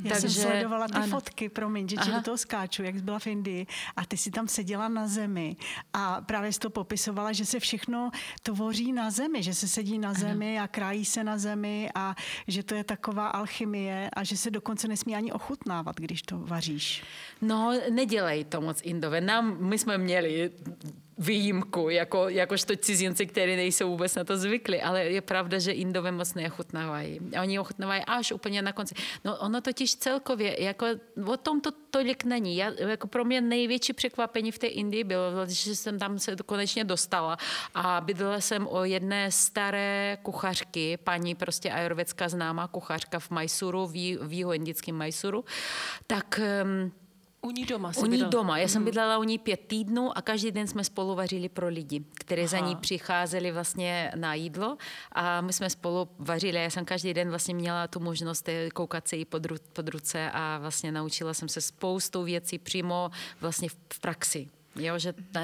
Já 0.04 0.10
Takže, 0.10 0.28
jsem 0.28 0.42
sledovala 0.42 0.88
ty 0.88 0.94
ano. 0.94 1.06
fotky, 1.06 1.48
promiň, 1.48 1.88
že 1.88 1.96
do 1.96 2.22
toho 2.22 2.38
skáču, 2.38 2.82
jak 2.82 2.94
jsi 2.94 3.02
byla 3.02 3.18
v 3.18 3.26
Indii 3.26 3.66
a 3.96 4.06
ty 4.06 4.16
si 4.16 4.30
tam 4.30 4.48
seděla 4.48 4.88
na 4.88 5.08
zemi 5.08 5.56
a 5.92 6.20
právě 6.20 6.52
jsi 6.52 6.58
to 6.58 6.70
popisovala, 6.70 7.32
že 7.32 7.44
se 7.44 7.60
všechno 7.60 8.10
tvoří 8.42 8.92
na 8.92 9.10
zemi, 9.10 9.42
že 9.42 9.54
se 9.54 9.68
sedí 9.68 9.98
na 9.98 10.14
zemi 10.14 10.58
ano. 10.58 10.64
a 10.64 10.68
krájí 10.68 11.04
se 11.04 11.24
na 11.24 11.38
zemi 11.38 11.88
a 11.94 12.14
že 12.48 12.62
to 12.62 12.74
je 12.74 12.84
taková 12.84 13.28
alchymie 13.28 14.10
a 14.16 14.24
že 14.24 14.36
se 14.36 14.50
dokonce 14.50 14.88
nesmí 14.88 15.16
ani 15.16 15.32
ochutnávat, 15.32 15.96
když 15.96 16.22
to 16.22 16.38
vaříš. 16.38 17.02
No, 17.42 17.72
nedělej 17.90 18.44
to 18.44 18.60
moc 18.60 18.80
Indové. 18.82 19.20
Nám, 19.20 19.56
my 19.60 19.78
jsme 19.78 19.98
měli 19.98 20.50
výjimku, 21.18 21.88
jako, 21.88 22.28
jakožto 22.28 22.76
cizinci, 22.76 23.26
kteří 23.26 23.56
nejsou 23.56 23.90
vůbec 23.90 24.14
na 24.14 24.24
to 24.24 24.36
zvykli, 24.36 24.82
ale 24.82 25.04
je 25.04 25.20
pravda, 25.20 25.58
že 25.58 25.72
Indové 25.72 26.12
moc 26.12 26.34
neochutnávají. 26.34 27.20
Oni 27.42 27.58
ochutnávají 27.58 28.02
až 28.06 28.32
úplně 28.32 28.62
na 28.62 28.72
konci. 28.72 28.94
No 29.24 29.38
ono 29.38 29.60
totiž 29.60 29.96
celkově, 29.96 30.62
jako 30.62 30.86
o 31.26 31.36
tom 31.36 31.60
to 31.60 31.70
tolik 31.90 32.24
není. 32.24 32.56
Já, 32.56 32.72
jako 32.78 33.06
pro 33.06 33.24
mě 33.24 33.40
největší 33.40 33.92
překvapení 33.92 34.52
v 34.52 34.58
té 34.58 34.66
Indii 34.66 35.04
bylo, 35.04 35.46
že 35.46 35.76
jsem 35.76 35.98
tam 35.98 36.18
se 36.18 36.36
konečně 36.46 36.84
dostala 36.84 37.36
a 37.74 38.00
bydlela 38.00 38.40
jsem 38.40 38.66
o 38.70 38.84
jedné 38.84 39.32
staré 39.32 40.18
kuchařky, 40.22 40.96
paní 40.96 41.34
prostě 41.34 41.70
ajurvedská 41.70 42.28
známá 42.28 42.68
kuchařka 42.68 43.18
v 43.18 43.30
Majsuru, 43.30 43.86
v, 43.86 43.92
v 44.22 44.32
jihoindickém 44.32 44.96
Majsuru, 44.96 45.44
tak 46.06 46.40
um, 46.64 46.92
u 47.44 47.50
ní 47.50 47.64
doma 47.64 47.92
U 48.02 48.06
ní 48.06 48.24
doma. 48.24 48.58
Já 48.58 48.68
jsem 48.68 48.82
mhm. 48.82 48.84
bydlela 48.84 49.18
u 49.18 49.22
ní 49.22 49.38
pět 49.38 49.60
týdnů 49.66 50.18
a 50.18 50.22
každý 50.22 50.50
den 50.50 50.66
jsme 50.66 50.84
spolu 50.84 51.14
vařili 51.14 51.48
pro 51.48 51.68
lidi, 51.68 52.04
kteří 52.14 52.46
za 52.46 52.58
ní 52.58 52.76
přicházeli 52.76 53.52
vlastně 53.52 54.12
na 54.14 54.34
jídlo 54.34 54.76
a 55.12 55.40
my 55.40 55.52
jsme 55.52 55.70
spolu 55.70 56.08
vařili. 56.18 56.62
Já 56.62 56.70
jsem 56.70 56.84
každý 56.84 57.14
den 57.14 57.28
vlastně 57.28 57.54
měla 57.54 57.88
tu 57.88 58.00
možnost 58.00 58.48
koukat 58.74 59.08
se 59.08 59.16
jí 59.16 59.24
pod, 59.24 59.42
pod 59.72 59.88
ruce 59.88 60.30
a 60.30 60.58
vlastně 60.58 60.92
naučila 60.92 61.34
jsem 61.34 61.48
se 61.48 61.60
spoustu 61.60 62.22
věcí 62.22 62.58
přímo 62.58 63.10
vlastně 63.40 63.68
v 63.68 64.00
praxi. 64.00 64.48
Jo, 64.76 64.98
že 64.98 65.14
ta, 65.32 65.40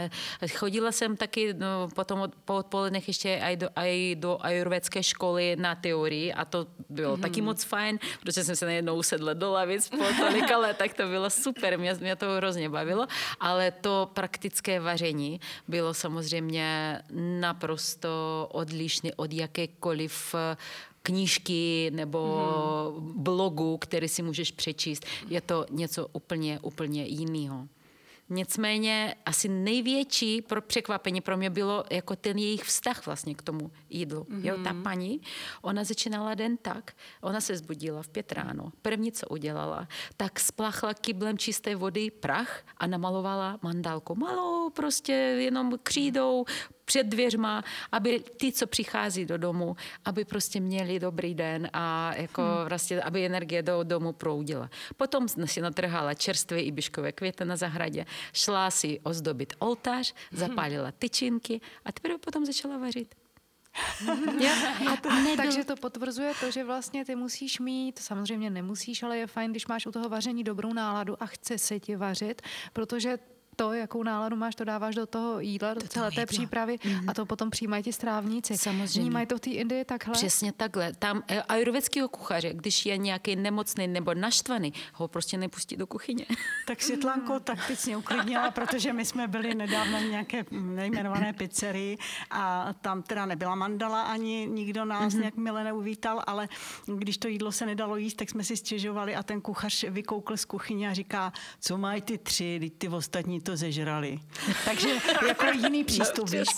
chodila 0.55 0.93
jsem 0.93 1.17
taky 1.17 1.55
no, 1.55 1.89
potom 1.95 2.21
od, 2.21 2.35
po 2.45 2.55
odpolednech 2.57 3.09
ještě 3.09 3.41
aj 3.41 3.57
do, 3.57 3.69
aj 3.77 4.17
do 4.19 4.39
ajurvedské 4.41 5.03
školy 5.03 5.57
na 5.57 5.75
teorii 5.75 6.33
a 6.33 6.45
to 6.45 6.67
bylo 6.89 7.17
mm-hmm. 7.17 7.21
taky 7.21 7.41
moc 7.43 7.65
fajn, 7.65 7.99
protože 8.21 8.45
jsem 8.45 8.57
se 8.57 8.67
najednou 8.67 8.97
usedla 8.97 9.35
do 9.35 9.53
lavic 9.53 9.89
po 9.89 10.05
tolika 10.19 10.59
letech, 10.59 10.95
to 10.99 11.07
bylo 11.07 11.31
super, 11.31 11.79
mě, 11.79 11.95
mě 11.95 12.17
to 12.17 12.27
hrozně 12.37 12.69
bavilo, 12.69 13.07
ale 13.41 13.71
to 13.71 14.11
praktické 14.15 14.81
vaření 14.81 15.41
bylo 15.69 15.95
samozřejmě 15.95 16.99
naprosto 17.41 18.49
odlišné 18.53 19.11
od 19.17 19.33
jakékoliv 19.33 20.35
knížky 21.03 21.91
nebo 21.95 22.21
mm. 23.01 23.23
blogu, 23.23 23.77
který 23.77 24.09
si 24.09 24.23
můžeš 24.23 24.53
přečíst. 24.53 25.07
Je 25.29 25.41
to 25.41 25.67
něco 25.71 26.07
úplně, 26.13 26.59
úplně 26.63 27.05
jiného. 27.07 27.69
Nicméně 28.31 29.15
asi 29.27 29.49
největší 29.49 30.43
pro 30.43 30.63
překvapení 30.63 31.21
pro 31.21 31.37
mě 31.37 31.51
bylo 31.51 31.85
jako 31.91 32.17
ten 32.17 32.39
jejich 32.39 32.65
vztah 32.65 33.07
vlastně 33.07 33.35
k 33.35 33.43
tomu 33.43 33.71
jídlu. 33.89 34.23
Mm-hmm. 34.23 34.45
Jo, 34.45 34.59
ta 34.65 34.75
paní, 34.83 35.21
ona 35.63 35.85
začínala 35.85 36.35
den 36.35 36.57
tak, 36.57 36.93
ona 37.21 37.41
se 37.41 37.57
zbudila 37.57 38.03
v 38.03 38.09
pět 38.09 38.33
ráno. 38.33 38.73
První, 38.83 39.13
co 39.13 39.27
udělala, 39.29 39.89
tak 40.17 40.41
splachla 40.41 40.95
kyblem 40.95 41.39
čisté 41.39 41.75
vody 41.75 42.11
prach 42.11 42.63
a 42.77 42.87
namalovala 42.87 43.59
mandálku. 43.63 44.15
Malou 44.15 44.71
prostě 44.71 45.13
jenom 45.13 45.79
křídou, 45.83 46.45
před 46.91 47.07
dvěřma, 47.07 47.65
aby 47.93 48.21
ty, 48.21 48.53
co 48.53 48.67
přichází 48.67 49.25
do 49.25 49.39
domu, 49.39 49.77
aby 50.05 50.25
prostě 50.25 50.61
měli 50.61 50.99
dobrý 50.99 51.35
den 51.35 51.71
a 51.73 52.15
jako 52.17 52.43
hmm. 52.43 52.69
vlastně, 52.69 53.03
aby 53.03 53.27
energie 53.27 53.63
do 53.63 53.83
domu 53.83 54.13
proudila. 54.13 54.71
Potom 54.97 55.29
si 55.29 55.61
natrhala 55.61 56.15
čerstvé 56.15 56.61
ibiškové 56.61 57.13
květy 57.13 57.45
na 57.45 57.57
zahradě, 57.57 58.07
šla 58.33 58.71
si 58.71 59.01
ozdobit 59.03 59.53
oltář, 59.59 60.15
zapálila 60.33 60.93
tyčinky 60.93 61.61
a 61.85 61.93
teprve 61.93 62.19
potom 62.19 62.47
začala 62.47 62.79
vařit. 62.79 63.15
ja, 64.43 64.55
a 64.93 64.97
to, 64.97 65.09
takže 65.37 65.65
to 65.65 65.77
potvrzuje 65.77 66.33
to, 66.41 66.51
že 66.51 66.65
vlastně 66.65 67.05
ty 67.05 67.15
musíš 67.17 67.61
mít, 67.61 67.99
samozřejmě 67.99 68.51
nemusíš, 68.51 69.03
ale 69.03 69.19
je 69.19 69.27
fajn, 69.27 69.51
když 69.51 69.67
máš 69.67 69.87
u 69.87 69.93
toho 69.93 70.09
vaření 70.09 70.45
dobrou 70.45 70.73
náladu 70.73 71.23
a 71.23 71.27
chce 71.27 71.59
se 71.59 71.81
ti 71.81 71.97
vařit, 71.97 72.43
protože 72.73 73.19
to, 73.57 73.73
jakou 73.73 74.03
náladu 74.03 74.37
máš, 74.37 74.55
to 74.55 74.65
dáváš 74.65 74.95
do 74.95 75.07
toho 75.07 75.41
jídla, 75.41 75.75
do 75.75 75.81
celé 75.81 76.11
té 76.11 76.27
přípravy 76.27 76.77
mm-hmm. 76.77 77.11
a 77.11 77.15
to 77.15 77.27
potom 77.27 77.51
přijímají 77.51 77.83
ti 77.83 77.93
strávníci. 77.93 78.59
Samozřejmě. 78.59 79.01
Vnímají 79.01 79.27
to 79.27 79.37
v 79.37 79.41
té 79.41 79.51
Indii 79.51 79.85
takhle? 79.85 80.13
Přesně 80.13 80.53
takhle. 80.53 80.93
Tam 80.93 81.23
e, 81.29 81.43
ajurvedského 81.43 82.09
kuchaře, 82.09 82.53
když 82.53 82.87
je 82.87 82.99
nějaký 82.99 83.37
nemocný 83.37 83.89
nebo 83.89 84.15
naštvaný, 84.15 84.73
ho 84.95 85.09
prostě 85.09 85.39
nepustí 85.39 85.77
do 85.77 85.87
kuchyně. 85.87 86.27
Tak 86.67 86.83
Světlanko 86.83 87.41
tak 87.41 87.67
teď 87.67 87.87
mě 87.87 87.97
uklidnila, 87.97 88.51
protože 88.51 88.93
my 88.93 89.05
jsme 89.05 89.29
byli 89.29 89.55
nedávno 89.55 89.99
v 90.01 90.05
nějaké 90.05 90.45
nejmenované 90.51 91.33
pizzerii 91.33 91.99
a 92.31 92.75
tam 92.81 93.03
teda 93.03 93.27
nebyla 93.27 93.55
mandala 93.55 94.03
ani 94.03 94.47
nikdo 94.47 94.85
nás 94.85 95.15
mm-hmm. 95.15 95.19
nějak 95.19 95.37
mile 95.37 95.65
neuvítal, 95.65 96.23
ale 96.27 96.49
když 96.87 97.19
to 97.19 97.29
jídlo 97.29 97.53
se 97.53 97.67
nedalo 97.67 97.97
jíst, 97.97 98.15
tak 98.15 98.31
jsme 98.31 98.45
si 98.45 98.57
stěžovali 98.57 99.17
a 99.17 99.23
ten 99.23 99.41
kuchař 99.41 99.85
vykoukl 99.85 100.37
z 100.37 100.45
kuchyně 100.45 100.91
a 100.91 100.95
říká, 100.95 101.33
co 101.61 101.79
mají 101.79 102.03
ty 102.03 102.19
tři, 102.19 102.73
ty 102.79 102.89
ostatní 102.89 103.41
to 103.41 103.50
to 103.51 103.57
zežrali. 103.57 104.19
Takže 104.65 104.89
jako 105.29 105.47
jiný 105.47 105.85
přístup, 105.85 106.29
víš, 106.31 106.49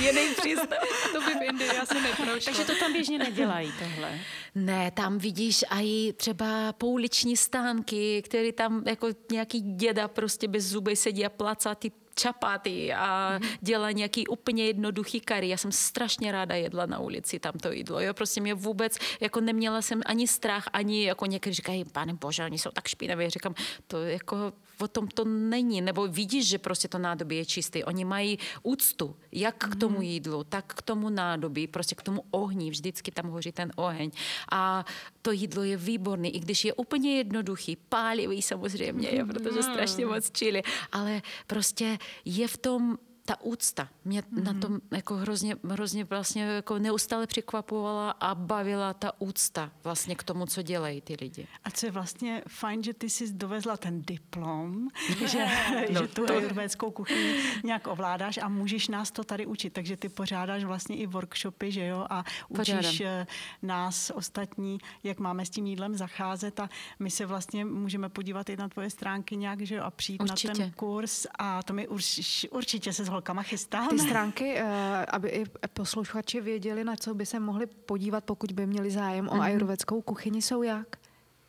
Jiný 0.00 0.34
přístup. 0.40 0.70
to 1.12 1.20
by 1.20 1.34
v 1.34 1.42
Indii 1.42 1.70
asi 1.70 2.00
neprošlo. 2.00 2.40
Takže 2.44 2.64
to 2.64 2.72
tam 2.80 2.92
běžně 2.92 3.18
nedělají 3.18 3.72
tohle. 3.78 4.18
Ne, 4.54 4.90
tam 4.90 5.18
vidíš 5.18 5.64
i 5.70 6.12
třeba 6.12 6.72
pouliční 6.72 7.36
stánky, 7.36 8.22
které 8.22 8.52
tam 8.52 8.82
jako 8.86 9.08
nějaký 9.32 9.60
děda 9.60 10.08
prostě 10.08 10.48
bez 10.48 10.64
zuby 10.64 10.96
sedí 10.96 11.26
a 11.26 11.28
placá 11.28 11.74
ty 11.74 11.92
čapaty 12.14 12.94
a 12.94 13.40
dělá 13.60 13.90
nějaký 13.90 14.26
úplně 14.26 14.66
jednoduchý 14.66 15.20
kary. 15.20 15.48
Já 15.48 15.56
jsem 15.56 15.72
strašně 15.72 16.32
ráda 16.32 16.54
jedla 16.54 16.86
na 16.86 16.98
ulici 16.98 17.38
tam 17.38 17.52
to 17.52 17.72
jídlo. 17.72 18.00
Jo, 18.00 18.14
prostě 18.14 18.40
mě 18.40 18.54
vůbec, 18.54 18.98
jako 19.20 19.40
neměla 19.40 19.82
jsem 19.82 20.02
ani 20.06 20.28
strach, 20.28 20.64
ani 20.72 21.04
jako 21.04 21.26
někdy 21.26 21.52
říkají, 21.52 21.84
pane 21.84 22.14
bože, 22.14 22.44
oni 22.44 22.58
jsou 22.58 22.70
tak 22.70 22.88
špinaví. 22.88 23.30
Říkám, 23.30 23.54
to 23.86 24.02
jako 24.02 24.52
o 24.80 24.88
tom 24.88 25.08
to 25.08 25.24
není. 25.24 25.80
Nebo 25.80 26.08
vidíš, 26.08 26.48
že 26.48 26.58
prostě 26.58 26.88
to 26.88 26.98
nádobí 26.98 27.36
je 27.36 27.44
čistý. 27.44 27.84
Oni 27.84 28.04
mají 28.04 28.38
úctu, 28.62 29.16
jak 29.32 29.56
k 29.56 29.76
tomu 29.76 30.02
jídlu, 30.02 30.44
tak 30.44 30.74
k 30.74 30.82
tomu 30.82 31.10
nádobí, 31.10 31.66
prostě 31.66 31.94
k 31.94 32.02
tomu 32.02 32.24
ohni. 32.30 32.70
Vždycky 32.70 33.10
tam 33.10 33.28
hoří 33.28 33.52
ten 33.52 33.72
oheň. 33.76 34.10
A 34.52 34.84
to 35.22 35.32
jídlo 35.32 35.62
je 35.62 35.76
výborné, 35.76 36.28
i 36.28 36.40
když 36.40 36.64
je 36.64 36.72
úplně 36.74 37.16
jednoduchý, 37.16 37.76
pálivý 37.88 38.42
samozřejmě, 38.42 39.08
jo, 39.12 39.26
protože 39.26 39.62
strašně 39.62 40.06
moc 40.06 40.30
čili, 40.30 40.62
ale 40.92 41.22
prostě 41.46 41.98
je 42.24 42.48
v 42.48 42.56
tom 42.56 42.98
ta 43.26 43.40
úcta 43.40 43.88
mě 44.04 44.22
mm-hmm. 44.22 44.42
na 44.42 44.54
tom 44.54 44.78
jako 44.90 45.16
hrozně, 45.16 45.56
hrozně 45.68 46.04
vlastně 46.04 46.42
jako 46.42 46.78
neustále 46.78 47.26
překvapovala 47.26 48.10
a 48.10 48.34
bavila 48.34 48.94
ta 48.94 49.20
úcta 49.20 49.72
vlastně 49.84 50.14
k 50.14 50.22
tomu, 50.22 50.46
co 50.46 50.62
dělají 50.62 51.00
ty 51.00 51.16
lidi. 51.20 51.46
A 51.64 51.70
co 51.70 51.86
je 51.86 51.92
vlastně 51.92 52.42
fajn, 52.48 52.82
že 52.82 52.94
ty 52.94 53.10
jsi 53.10 53.32
dovezla 53.32 53.76
ten 53.76 54.02
diplom, 54.02 54.88
že, 55.26 55.46
no, 55.92 56.02
že 56.02 56.08
tu 56.08 56.26
to... 56.26 56.32
ajurvédskou 56.32 56.90
kuchyni 56.90 57.34
nějak 57.64 57.86
ovládáš 57.86 58.38
a 58.38 58.48
můžeš 58.48 58.88
nás 58.88 59.10
to 59.10 59.24
tady 59.24 59.46
učit. 59.46 59.72
Takže 59.72 59.96
ty 59.96 60.08
pořádáš 60.08 60.64
vlastně 60.64 60.96
i 60.96 61.06
workshopy, 61.06 61.72
že 61.72 61.86
jo, 61.86 62.06
a 62.10 62.24
učíš 62.48 62.74
Pořádám. 62.74 62.94
Eh, 63.04 63.26
nás 63.62 64.12
ostatní, 64.14 64.78
jak 65.04 65.18
máme 65.18 65.46
s 65.46 65.50
tím 65.50 65.66
jídlem 65.66 65.96
zacházet 65.96 66.60
a 66.60 66.68
my 66.98 67.10
se 67.10 67.26
vlastně 67.26 67.64
můžeme 67.64 68.08
podívat 68.08 68.48
i 68.48 68.56
na 68.56 68.68
tvoje 68.68 68.90
stránky 68.90 69.36
nějak, 69.36 69.60
že 69.60 69.74
jo, 69.74 69.82
a 69.84 69.90
přijít 69.90 70.22
určitě. 70.22 70.48
na 70.48 70.54
ten 70.54 70.70
kurz 70.70 71.26
a 71.38 71.62
to 71.62 71.72
my 71.72 71.88
urč, 71.88 72.46
určitě 72.50 72.92
se 72.92 73.04
s 73.04 73.08
holkama 73.16 73.42
chystáme. 73.42 73.88
Ty 73.88 73.98
stránky, 73.98 74.54
eh, 74.56 75.06
aby 75.06 75.28
i 75.28 75.44
posluchači 75.72 76.40
věděli, 76.40 76.84
na 76.84 76.96
co 76.96 77.14
by 77.14 77.26
se 77.26 77.40
mohli 77.40 77.66
podívat, 77.66 78.24
pokud 78.24 78.52
by 78.52 78.66
měli 78.66 78.90
zájem 78.90 79.26
mm-hmm. 79.26 79.32
o 79.32 79.34
mhm. 79.34 79.42
ajurvedskou 79.42 80.02
kuchyni, 80.02 80.42
jsou 80.42 80.62
jak? 80.62 80.86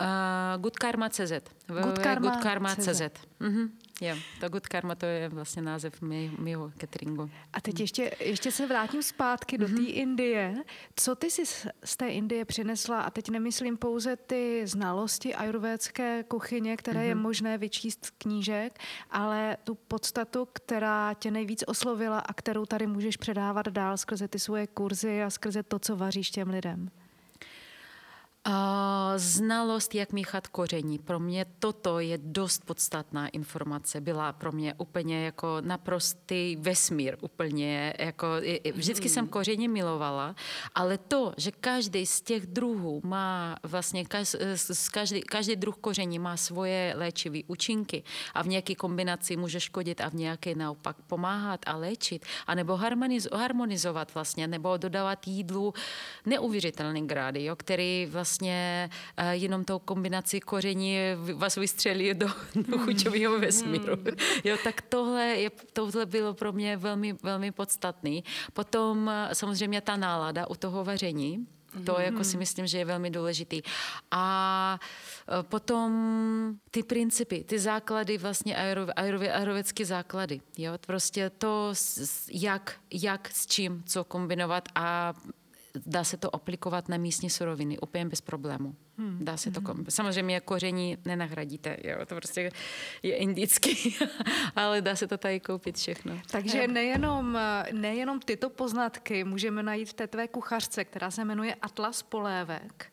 Uh, 0.02 0.62
goodkarma.cz. 0.62 1.32
Goodkarma.cz. 1.68 2.36
Goodkarma.cz. 2.36 3.02
Mm-hmm. 3.42 3.70
Jo, 4.02 4.16
to 4.40 4.50
Good 4.50 4.68
Karma 4.68 4.96
to 4.96 5.06
je 5.06 5.30
vlastně 5.30 5.62
název 5.62 6.02
mého 6.38 6.72
cateringu. 6.78 7.30
A 7.54 7.62
teď 7.62 7.80
ještě, 7.80 8.12
ještě 8.20 8.52
se 8.52 8.68
vrátím 8.68 9.04
zpátky 9.04 9.58
do 9.58 9.68
té 9.68 9.74
mm-hmm. 9.74 9.94
Indie. 9.94 10.56
Co 10.96 11.16
ty 11.16 11.32
jsi 11.32 11.44
z 11.84 11.98
té 11.98 12.08
Indie 12.08 12.46
přinesla? 12.46 13.02
A 13.02 13.10
teď 13.10 13.30
nemyslím 13.30 13.78
pouze 13.78 14.16
ty 14.16 14.68
znalosti 14.68 15.36
ajurvédské 15.36 16.24
kuchyně, 16.24 16.78
které 16.78 17.00
mm-hmm. 17.00 17.08
je 17.08 17.16
mhm. 17.16 17.24
možné 17.24 17.58
vyčíst 17.58 18.06
z 18.06 18.10
knížek, 18.10 18.80
ale 19.10 19.58
tu 19.64 19.76
podstatu, 19.76 20.48
která 20.54 21.14
tě 21.14 21.32
nejvíc 21.32 21.64
oslovila 21.68 22.20
a 22.20 22.34
kterou 22.34 22.66
tady 22.66 22.88
můžeš 22.88 23.18
předávat 23.18 23.68
dál 23.68 23.98
skrze 23.98 24.28
ty 24.28 24.40
svoje 24.40 24.68
kurzy 24.68 25.24
a 25.24 25.30
skrze 25.30 25.64
to, 25.64 25.80
co 25.80 25.96
vaříš 25.96 26.32
těm 26.32 26.50
lidem. 26.50 26.90
Znalost, 29.16 29.96
jak 29.96 30.14
míchat 30.14 30.48
koření. 30.48 31.00
Pro 31.00 31.20
mě 31.20 31.46
toto 31.60 32.00
je 32.00 32.18
dost 32.18 32.66
podstatná 32.66 33.28
informace. 33.28 34.02
Byla 34.02 34.34
pro 34.34 34.52
mě 34.52 34.74
úplně 34.78 35.26
jako 35.26 35.58
naprostý 35.62 36.56
vesmír. 36.56 37.18
Úplně 37.22 37.94
jako, 38.00 38.28
vždycky 38.74 39.10
jsem 39.10 39.28
koření 39.28 39.68
milovala, 39.68 40.36
ale 40.76 40.98
to, 40.98 41.34
že 41.38 41.52
každý 41.52 42.06
z 42.06 42.22
těch 42.22 42.46
druhů 42.48 43.02
má 43.04 43.56
vlastně, 43.64 44.06
každý, 44.92 45.22
každý 45.22 45.56
druh 45.56 45.78
koření 45.82 46.20
má 46.20 46.38
svoje 46.38 46.94
léčivé 46.98 47.40
účinky 47.48 48.04
a 48.34 48.44
v 48.44 48.48
nějaké 48.48 48.76
kombinaci 48.76 49.38
může 49.38 49.60
škodit 49.60 50.02
a 50.02 50.10
v 50.10 50.14
nějaké 50.14 50.56
naopak 50.56 50.96
pomáhat 51.08 51.60
a 51.66 51.76
léčit, 51.76 52.26
anebo 52.48 52.80
harmonizovat 53.34 54.14
vlastně, 54.14 54.48
nebo 54.48 54.78
dodávat 54.78 55.28
jídlu 55.28 55.74
neuvěřitelný 56.26 57.08
grády, 57.08 57.44
jo, 57.44 57.56
který 57.56 58.06
vlastně 58.06 58.37
vlastně 58.38 58.90
uh, 59.20 59.30
jenom 59.30 59.64
tou 59.64 59.80
kombinací 59.80 60.40
koření 60.40 60.98
vás 61.34 61.56
vystřelí 61.56 62.14
do, 62.14 62.28
do 62.56 62.78
chuťového 62.78 63.32
hmm. 63.32 63.42
vesmíru. 63.42 63.98
Jo, 64.44 64.58
tak 64.64 64.82
tohle, 64.82 65.26
je, 65.26 65.52
tohle 65.74 66.06
bylo 66.06 66.34
pro 66.34 66.54
mě 66.54 66.78
velmi, 66.78 67.14
velmi 67.24 67.52
podstatný. 67.52 68.24
Potom 68.54 69.08
uh, 69.08 69.34
samozřejmě 69.34 69.82
ta 69.82 69.98
nálada 69.98 70.48
u 70.50 70.56
toho 70.56 70.84
vaření, 70.84 71.48
to 71.86 71.94
mm-hmm. 71.94 72.02
jako 72.02 72.24
si 72.24 72.38
myslím, 72.38 72.68
že 72.68 72.78
je 72.78 72.86
velmi 72.86 73.10
důležitý. 73.10 73.62
A 74.12 74.80
uh, 75.30 75.44
potom 75.44 75.92
ty 76.72 76.84
principy, 76.84 77.44
ty 77.44 77.60
základy, 77.60 78.18
vlastně 78.18 78.56
aerovědské 78.96 79.86
základy. 79.86 80.42
Jo? 80.58 80.74
Prostě 80.88 81.30
to, 81.30 81.74
jak, 82.32 82.76
jak 82.94 83.30
s 83.30 83.48
čím, 83.48 83.84
co 83.86 84.04
kombinovat 84.04 84.70
a 84.76 85.14
dá 85.86 86.04
se 86.04 86.18
to 86.18 86.36
aplikovat 86.36 86.90
na 86.90 86.98
místní 86.98 87.30
suroviny 87.30 87.80
úplně 87.80 88.06
bez 88.06 88.22
problému. 88.22 88.76
Hmm. 88.98 89.18
Dá 89.22 89.38
se 89.38 89.52
to, 89.52 89.62
hmm. 89.62 89.86
samozřejmě 89.90 90.40
koření 90.40 90.98
nenahradíte, 91.06 91.78
jo, 91.84 92.06
to 92.06 92.16
prostě 92.16 92.52
je 93.04 93.16
indický, 93.16 93.96
ale 94.56 94.82
dá 94.82 94.96
se 94.96 95.08
to 95.08 95.18
tady 95.18 95.40
koupit 95.40 95.78
všechno. 95.78 96.20
Takže 96.32 96.68
nejenom, 96.68 97.40
nejenom 97.72 98.20
tyto 98.20 98.50
poznatky 98.50 99.24
můžeme 99.24 99.64
najít 99.64 99.90
v 99.90 99.94
té 99.94 100.08
tvé 100.08 100.28
kuchařce, 100.28 100.86
která 100.86 101.12
se 101.12 101.26
jmenuje 101.26 101.56
Atlas 101.56 102.04
Polévek, 102.04 102.92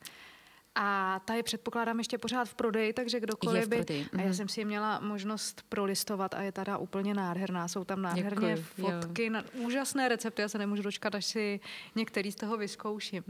a 0.74 1.20
ta 1.24 1.34
je 1.34 1.42
předpokládám 1.42 1.98
ještě 1.98 2.18
pořád 2.18 2.48
v 2.48 2.54
prodeji, 2.54 2.92
takže 2.92 3.20
kdokoliv 3.20 3.68
by... 3.68 4.06
A 4.12 4.20
já 4.20 4.24
mhm. 4.24 4.34
jsem 4.34 4.48
si 4.48 4.60
je 4.60 4.64
měla 4.64 5.00
možnost 5.00 5.62
prolistovat 5.68 6.34
a 6.34 6.42
je 6.42 6.52
teda 6.52 6.78
úplně 6.78 7.14
nádherná. 7.14 7.68
Jsou 7.68 7.84
tam 7.84 8.02
nádherně 8.02 8.54
Děkuji, 8.54 8.90
fotky, 8.90 9.30
na, 9.30 9.44
úžasné 9.52 10.08
recepty. 10.08 10.42
Já 10.42 10.48
se 10.48 10.58
nemůžu 10.58 10.82
dočkat, 10.82 11.14
až 11.14 11.24
si 11.24 11.60
některý 11.94 12.32
z 12.32 12.34
toho 12.34 12.56
vyzkouším. 12.56 13.24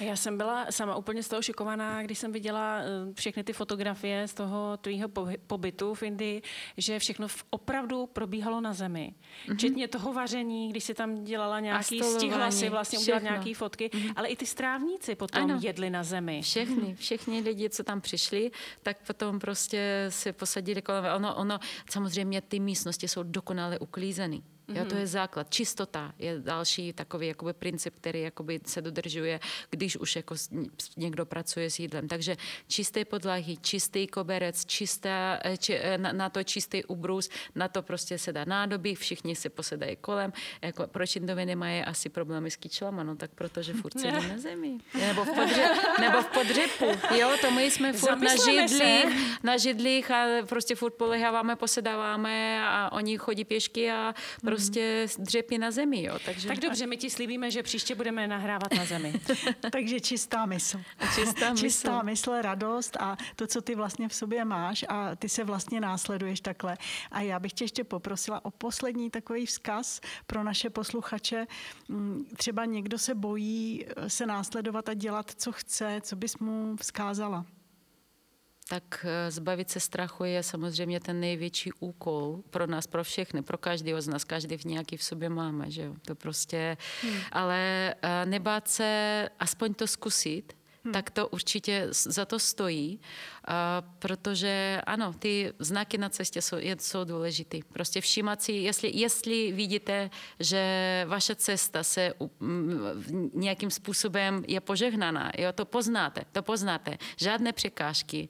Já 0.00 0.16
jsem 0.16 0.36
byla 0.36 0.66
sama 0.70 0.96
úplně 0.96 1.22
z 1.22 1.28
toho 1.28 1.42
šokovaná, 1.42 2.02
když 2.02 2.18
jsem 2.18 2.32
viděla 2.32 2.78
eh, 2.78 3.14
všechny 3.14 3.44
ty 3.44 3.52
fotografie 3.52 4.28
z 4.28 4.34
toho 4.34 4.76
tvýho 4.76 5.08
pobytu 5.46 5.94
v 5.94 6.02
Indii, 6.02 6.42
že 6.76 6.98
všechno 6.98 7.26
opravdu 7.50 8.06
probíhalo 8.06 8.60
na 8.60 8.72
zemi. 8.72 9.14
Mm-hmm. 9.14 9.54
Včetně 9.54 9.88
toho 9.88 10.12
vaření, 10.12 10.68
když 10.68 10.84
si 10.84 10.94
tam 10.94 11.24
dělala 11.24 11.60
nějaký, 11.60 12.02
stihla 12.02 12.50
si 12.50 12.68
vlastně 12.68 12.98
všechno. 12.98 13.18
udělat 13.18 13.22
nějaké 13.22 13.54
fotky, 13.54 13.88
mm-hmm. 13.88 14.12
ale 14.16 14.28
i 14.28 14.36
ty 14.36 14.46
strávníci 14.46 15.14
potom 15.14 15.42
ano. 15.42 15.60
jedli 15.62 15.90
na 15.90 16.02
zemi. 16.02 16.42
Všechno 16.42 16.81
Všichni, 16.82 16.94
všichni 16.94 17.40
lidi, 17.40 17.70
co 17.70 17.84
tam 17.84 18.00
přišli, 18.00 18.50
tak 18.82 18.96
potom 19.06 19.38
prostě 19.38 20.06
se 20.08 20.32
posadili 20.32 20.82
kolem. 20.82 21.04
Ono, 21.16 21.34
ono, 21.34 21.58
samozřejmě 21.90 22.40
ty 22.40 22.60
místnosti 22.60 23.08
jsou 23.08 23.22
dokonale 23.22 23.78
uklízeny. 23.78 24.42
Jo, 24.74 24.84
to 24.84 24.96
je 24.96 25.06
základ. 25.06 25.50
Čistota 25.50 26.12
je 26.18 26.38
další 26.40 26.92
takový 26.92 27.26
jakoby 27.26 27.52
princip, 27.52 27.94
který 27.96 28.20
jakoby 28.20 28.60
se 28.66 28.82
dodržuje, 28.82 29.40
když 29.70 29.96
už 29.96 30.16
jako 30.16 30.34
někdo 30.96 31.26
pracuje 31.26 31.70
s 31.70 31.78
jídlem. 31.78 32.08
Takže 32.08 32.36
čisté 32.68 33.04
podlahy, 33.04 33.56
čistý 33.56 34.06
koberec, 34.06 34.64
čistá, 34.64 35.38
eh, 35.44 35.56
či, 35.56 35.74
eh, 35.74 35.98
na, 35.98 36.12
na 36.12 36.28
to 36.28 36.42
čistý 36.44 36.84
ubrus, 36.84 37.28
na 37.54 37.68
to 37.68 37.82
prostě 37.82 38.18
se 38.18 38.32
dá 38.32 38.44
nádobí, 38.44 38.94
všichni 38.94 39.36
si 39.36 39.48
posedají 39.48 39.96
kolem. 39.96 40.32
Jako, 40.62 40.86
proč 40.86 41.16
Indové 41.16 41.46
nemají 41.46 41.82
asi 41.82 42.08
problémy 42.08 42.50
s 42.50 42.56
kyčlama? 42.56 43.02
No 43.02 43.16
tak 43.16 43.30
protože 43.34 43.72
furt 43.72 44.00
sedí 44.00 44.28
na 44.28 44.38
zemi. 44.38 44.78
Nebo 45.00 45.24
v, 45.24 45.30
podře, 45.34 45.68
nebo 46.00 46.22
v 46.22 46.26
podřepu. 46.26 46.86
Jo, 47.14 47.30
to 47.40 47.50
my 47.50 47.70
jsme 47.70 47.92
furt 47.92 48.20
na 48.20 48.36
židlích, 48.36 49.42
na 49.42 49.56
židlích 49.56 50.10
a 50.10 50.26
prostě 50.46 50.74
furt 50.74 50.94
poleháváme, 50.94 51.56
posedáváme 51.56 52.62
a 52.66 52.92
oni 52.92 53.18
chodí 53.18 53.44
pěšky 53.44 53.90
a 53.90 54.14
prostě 54.40 54.61
dřepy 55.18 55.58
na 55.58 55.70
zemi. 55.70 56.02
Jo. 56.02 56.18
Takže... 56.24 56.48
Tak 56.48 56.58
dobře, 56.58 56.86
my 56.86 56.96
ti 56.96 57.10
slíbíme, 57.10 57.50
že 57.50 57.62
příště 57.62 57.94
budeme 57.94 58.26
nahrávat 58.26 58.74
na 58.74 58.84
zemi. 58.84 59.12
Takže 59.72 60.00
čistá 60.00 60.46
mysl. 60.46 60.80
Čistá 61.14 61.50
mysl. 61.50 61.64
Čistá 61.64 62.02
mysl, 62.02 62.42
radost 62.42 62.96
a 63.00 63.16
to, 63.36 63.46
co 63.46 63.62
ty 63.62 63.74
vlastně 63.74 64.08
v 64.08 64.14
sobě 64.14 64.44
máš 64.44 64.84
a 64.88 65.16
ty 65.16 65.28
se 65.28 65.44
vlastně 65.44 65.80
následuješ 65.80 66.40
takhle. 66.40 66.76
A 67.10 67.20
já 67.20 67.38
bych 67.38 67.52
tě 67.52 67.64
ještě 67.64 67.84
poprosila 67.84 68.44
o 68.44 68.50
poslední 68.50 69.10
takový 69.10 69.46
vzkaz 69.46 70.00
pro 70.26 70.44
naše 70.44 70.70
posluchače. 70.70 71.46
Mm, 71.88 72.24
Třeba 72.36 72.64
někdo 72.64 72.98
se 72.98 73.14
bojí 73.14 73.86
eh, 73.96 74.10
se 74.10 74.26
následovat 74.26 74.88
a 74.88 74.94
dělat, 74.94 75.30
co 75.36 75.52
chce, 75.52 76.00
co 76.02 76.16
bys 76.16 76.38
mu 76.38 76.76
vzkázala? 76.76 77.46
Tak 78.72 79.06
eh, 79.08 79.30
zbavit 79.30 79.70
se 79.70 79.80
strachu 79.80 80.24
je 80.24 80.42
samozřejmě 80.42 81.00
ten 81.00 81.20
největší 81.20 81.72
úkol 81.80 82.40
pro 82.50 82.66
nás, 82.66 82.86
pro 82.86 83.04
všechny, 83.04 83.42
pro 83.42 83.58
každého 83.58 84.00
z 84.00 84.08
nás. 84.08 84.24
Každý 84.24 84.56
v 84.56 84.64
nějaký 84.64 84.96
v 84.96 85.02
sobě 85.02 85.28
máme, 85.28 85.70
že 85.70 85.82
jo? 85.82 85.94
To 86.06 86.14
prostě, 86.14 86.76
hmm. 87.02 87.16
ale 87.32 87.94
eh, 88.02 88.26
nebát 88.26 88.68
se 88.68 89.28
aspoň 89.38 89.74
to 89.74 89.86
zkusit, 89.86 90.52
hmm. 90.84 90.92
tak 90.92 91.10
to 91.10 91.28
určitě 91.28 91.88
za 91.90 92.24
to 92.24 92.38
stojí, 92.38 93.00
protože 93.98 94.80
ano, 94.86 95.12
ty 95.18 95.52
znaky 95.58 95.98
na 95.98 96.08
cestě 96.08 96.42
jsou, 96.42 96.56
jsou 96.80 97.04
důležité. 97.04 97.58
Prostě 97.72 98.00
všímat 98.00 98.42
si, 98.42 98.52
jestli, 98.52 98.90
jestli 98.94 99.52
vidíte, 99.52 100.10
že 100.40 101.04
vaše 101.08 101.34
cesta 101.34 101.82
se 101.82 102.14
nějakým 103.34 103.70
způsobem 103.70 104.44
je 104.48 104.60
požehnaná, 104.60 105.32
jo, 105.38 105.52
to 105.52 105.64
poznáte, 105.64 106.22
to 106.32 106.42
poznáte. 106.42 106.98
Žádné 107.16 107.52
překážky, 107.52 108.28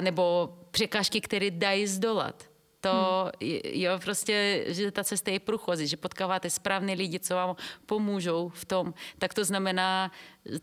nebo 0.00 0.58
překážky, 0.70 1.20
které 1.20 1.50
dají 1.50 1.86
zdolat 1.86 2.55
to, 2.86 3.30
hmm. 3.40 3.58
jo, 3.64 3.98
prostě, 4.02 4.64
že 4.66 4.90
ta 4.90 5.04
cesta 5.04 5.30
je 5.30 5.40
průchozí, 5.40 5.86
že 5.86 5.96
potkáváte 5.96 6.50
správné 6.50 6.92
lidi, 6.92 7.20
co 7.20 7.34
vám 7.34 7.56
pomůžou 7.86 8.48
v 8.48 8.64
tom, 8.64 8.94
tak 9.18 9.34
to 9.34 9.44
znamená, 9.44 10.10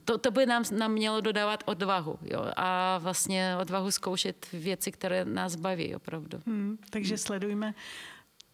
to, 0.06 0.18
to 0.18 0.32
by 0.32 0.46
nám, 0.46 0.64
nám 0.78 0.92
mělo 0.92 1.22
dodávat 1.22 1.64
odvahu, 1.66 2.20
jo, 2.22 2.46
a 2.56 2.98
vlastně 2.98 3.56
odvahu 3.62 3.92
zkoušet 3.92 4.48
věci, 4.54 4.92
které 4.92 5.26
nás 5.26 5.56
baví, 5.56 5.96
opravdu. 5.96 6.40
Hmm, 6.46 6.78
takže 6.90 7.18
sledujme 7.18 7.74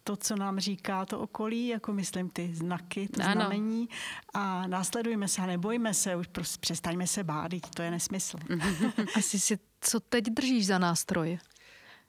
to, 0.04 0.16
co 0.16 0.36
nám 0.36 0.58
říká 0.58 1.06
to 1.06 1.20
okolí, 1.20 1.66
jako 1.66 1.92
myslím 1.92 2.30
ty 2.30 2.54
znaky, 2.54 3.08
to 3.08 3.22
ano. 3.22 3.32
znamení 3.32 3.88
a 4.34 4.66
následujme 4.66 5.28
se 5.28 5.42
a 5.42 5.46
nebojme 5.46 5.94
se, 5.94 6.16
už 6.16 6.26
prostě 6.26 6.58
přestaňme 6.60 7.06
se 7.06 7.24
bát, 7.24 7.50
to 7.74 7.82
je 7.82 7.90
nesmysl. 7.90 8.38
Asi 9.16 9.40
si, 9.40 9.58
co 9.80 10.00
teď 10.00 10.24
držíš 10.24 10.66
za 10.66 10.78
nástroj? 10.78 11.38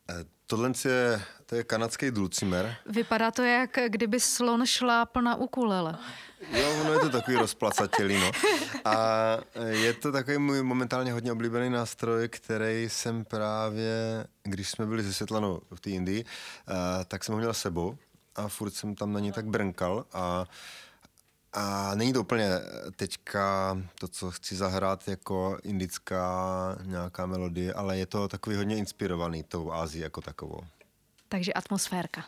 Eh, 0.09 0.25
tohle 0.47 0.71
je, 0.85 1.21
to 1.51 1.55
je 1.55 1.63
kanadský 1.63 2.11
dulcimer. 2.11 2.75
Vypadá 2.85 3.31
to, 3.31 3.43
jak 3.43 3.79
kdyby 3.87 4.19
slon 4.19 4.65
šlápl 4.65 5.21
na 5.21 5.35
ukulele. 5.35 5.97
Jo, 6.51 6.81
ono 6.81 6.93
je 6.93 6.99
to 6.99 7.09
takový 7.09 7.37
rozplacatělý, 7.37 8.19
no. 8.19 8.31
A 8.85 8.95
je 9.69 9.93
to 9.93 10.11
takový 10.11 10.37
můj 10.37 10.63
momentálně 10.63 11.13
hodně 11.13 11.31
oblíbený 11.31 11.69
nástroj, 11.69 12.29
který 12.29 12.89
jsem 12.89 13.25
právě, 13.25 14.25
když 14.43 14.69
jsme 14.69 14.85
byli 14.85 15.03
ze 15.03 15.13
Světlanou 15.13 15.61
v 15.75 15.79
té 15.79 15.89
Indii, 15.89 16.23
uh, 16.23 16.75
tak 17.07 17.23
jsem 17.23 17.33
ho 17.33 17.39
měl 17.39 17.53
sebou 17.53 17.97
a 18.35 18.47
furt 18.47 18.71
jsem 18.71 18.95
tam 18.95 19.13
na 19.13 19.19
něj 19.19 19.31
tak 19.31 19.45
brnkal 19.45 20.05
a 20.13 20.45
a 21.53 21.95
není 21.95 22.13
to 22.13 22.21
úplně 22.21 22.49
teďka 22.95 23.77
to, 23.99 24.07
co 24.07 24.31
chci 24.31 24.55
zahrát 24.55 25.07
jako 25.07 25.57
indická 25.63 26.77
nějaká 26.83 27.25
melodie, 27.25 27.73
ale 27.73 27.97
je 27.97 28.05
to 28.05 28.27
takový 28.27 28.55
hodně 28.55 28.77
inspirovaný 28.77 29.43
tou 29.43 29.71
Ázií 29.71 30.01
jako 30.01 30.21
takovou. 30.21 30.61
Takže 31.31 31.55
atmosférka. 31.55 32.27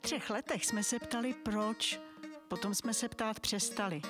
Třech 0.00 0.30
letech 0.30 0.66
jsme 0.66 0.82
se 0.84 0.98
ptali 0.98 1.34
proč, 1.34 2.00
potom 2.48 2.74
jsme 2.74 2.94
se 2.94 3.08
ptát 3.08 3.40
přestali. 3.40 4.02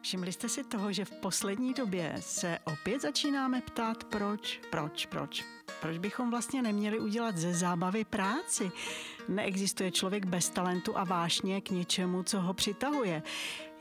Všimli 0.00 0.32
jste 0.32 0.48
si 0.48 0.64
toho, 0.64 0.92
že 0.92 1.04
v 1.04 1.10
poslední 1.10 1.74
době 1.74 2.16
se 2.20 2.58
opět 2.64 3.02
začínáme 3.02 3.60
ptát 3.60 4.04
proč, 4.04 4.60
proč, 4.70 5.06
proč. 5.06 5.44
Proč 5.80 5.98
bychom 5.98 6.30
vlastně 6.30 6.62
neměli 6.62 7.00
udělat 7.00 7.36
ze 7.36 7.54
zábavy 7.54 8.04
práci? 8.04 8.70
Neexistuje 9.28 9.90
člověk 9.90 10.26
bez 10.26 10.50
talentu 10.50 10.98
a 10.98 11.04
vášně 11.04 11.60
k 11.60 11.70
něčemu, 11.70 12.22
co 12.22 12.40
ho 12.40 12.54
přitahuje. 12.54 13.22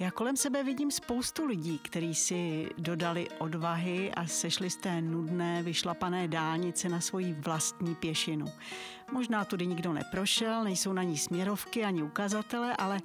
Já 0.02 0.12
kolem 0.12 0.38
sebe 0.38 0.64
vidím 0.64 0.92
spoustu 0.92 1.46
lidí, 1.46 1.80
kteří 1.80 2.16
si 2.16 2.70
dodali 2.78 3.30
odvahy 3.40 4.12
a 4.12 4.28
sešli 4.28 4.70
z 4.70 4.76
té 4.76 5.02
nudné, 5.02 5.64
vyšlapané 5.64 6.28
dálnice 6.28 6.90
na 6.90 7.00
svoji 7.00 7.34
vlastní 7.34 7.96
pěšinu. 7.96 8.46
Možná 9.12 9.46
tudy 9.46 9.68
nikdo 9.68 9.94
neprošel, 9.94 10.64
nejsou 10.64 10.94
na 10.94 11.04
ní 11.04 11.18
směrovky 11.18 11.84
ani 11.84 12.04
ukazatele, 12.04 12.76
ale 12.76 13.00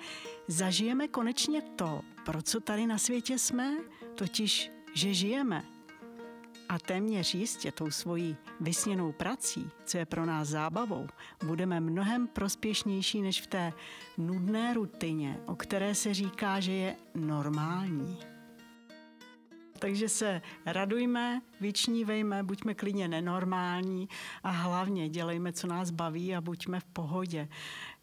zažijeme 0.49 1.09
konečně 1.09 1.63
to, 1.63 2.01
pro 2.25 2.43
co 2.43 2.61
tady 2.61 2.87
na 2.87 2.99
světě 2.99 3.39
jsme, 3.39 3.77
totiž, 4.15 4.71
že 4.95 5.15
žijeme– 5.15 5.65
a 6.69 6.79
téměř 6.79 7.35
jistě 7.35 7.73
tou 7.73 7.91
svojí 7.91 8.37
vysněnou 8.61 9.13
prací, 9.13 9.71
co 9.85 9.99
je 9.99 10.07
pro 10.07 10.27
nás 10.27 10.49
zábavou, 10.49 11.07
budeme 11.47 11.81
mnohem 11.81 12.29
prospěšnější 12.29 13.23
než 13.23 13.41
v 13.41 13.47
té 13.47 13.73
nudné 14.19 14.75
rutině, 14.75 15.41
o 15.47 15.57
které 15.57 15.95
se 15.95 16.15
říká, 16.15 16.61
že 16.61 16.73
je 16.73 16.97
normální. 17.15 18.19
Takže 19.79 20.09
se 20.09 20.43
radujme, 20.67 21.41
vyčnívejme, 21.61 22.43
buďme 22.43 22.75
klidně 22.75 23.09
nenormální 23.09 24.09
a 24.43 24.51
hlavně 24.51 25.09
dělejme, 25.09 25.53
co 25.53 25.67
nás 25.67 25.91
baví 25.91 26.35
a 26.35 26.41
buďme 26.41 26.81
v 26.81 26.85
pohodě. 26.85 27.49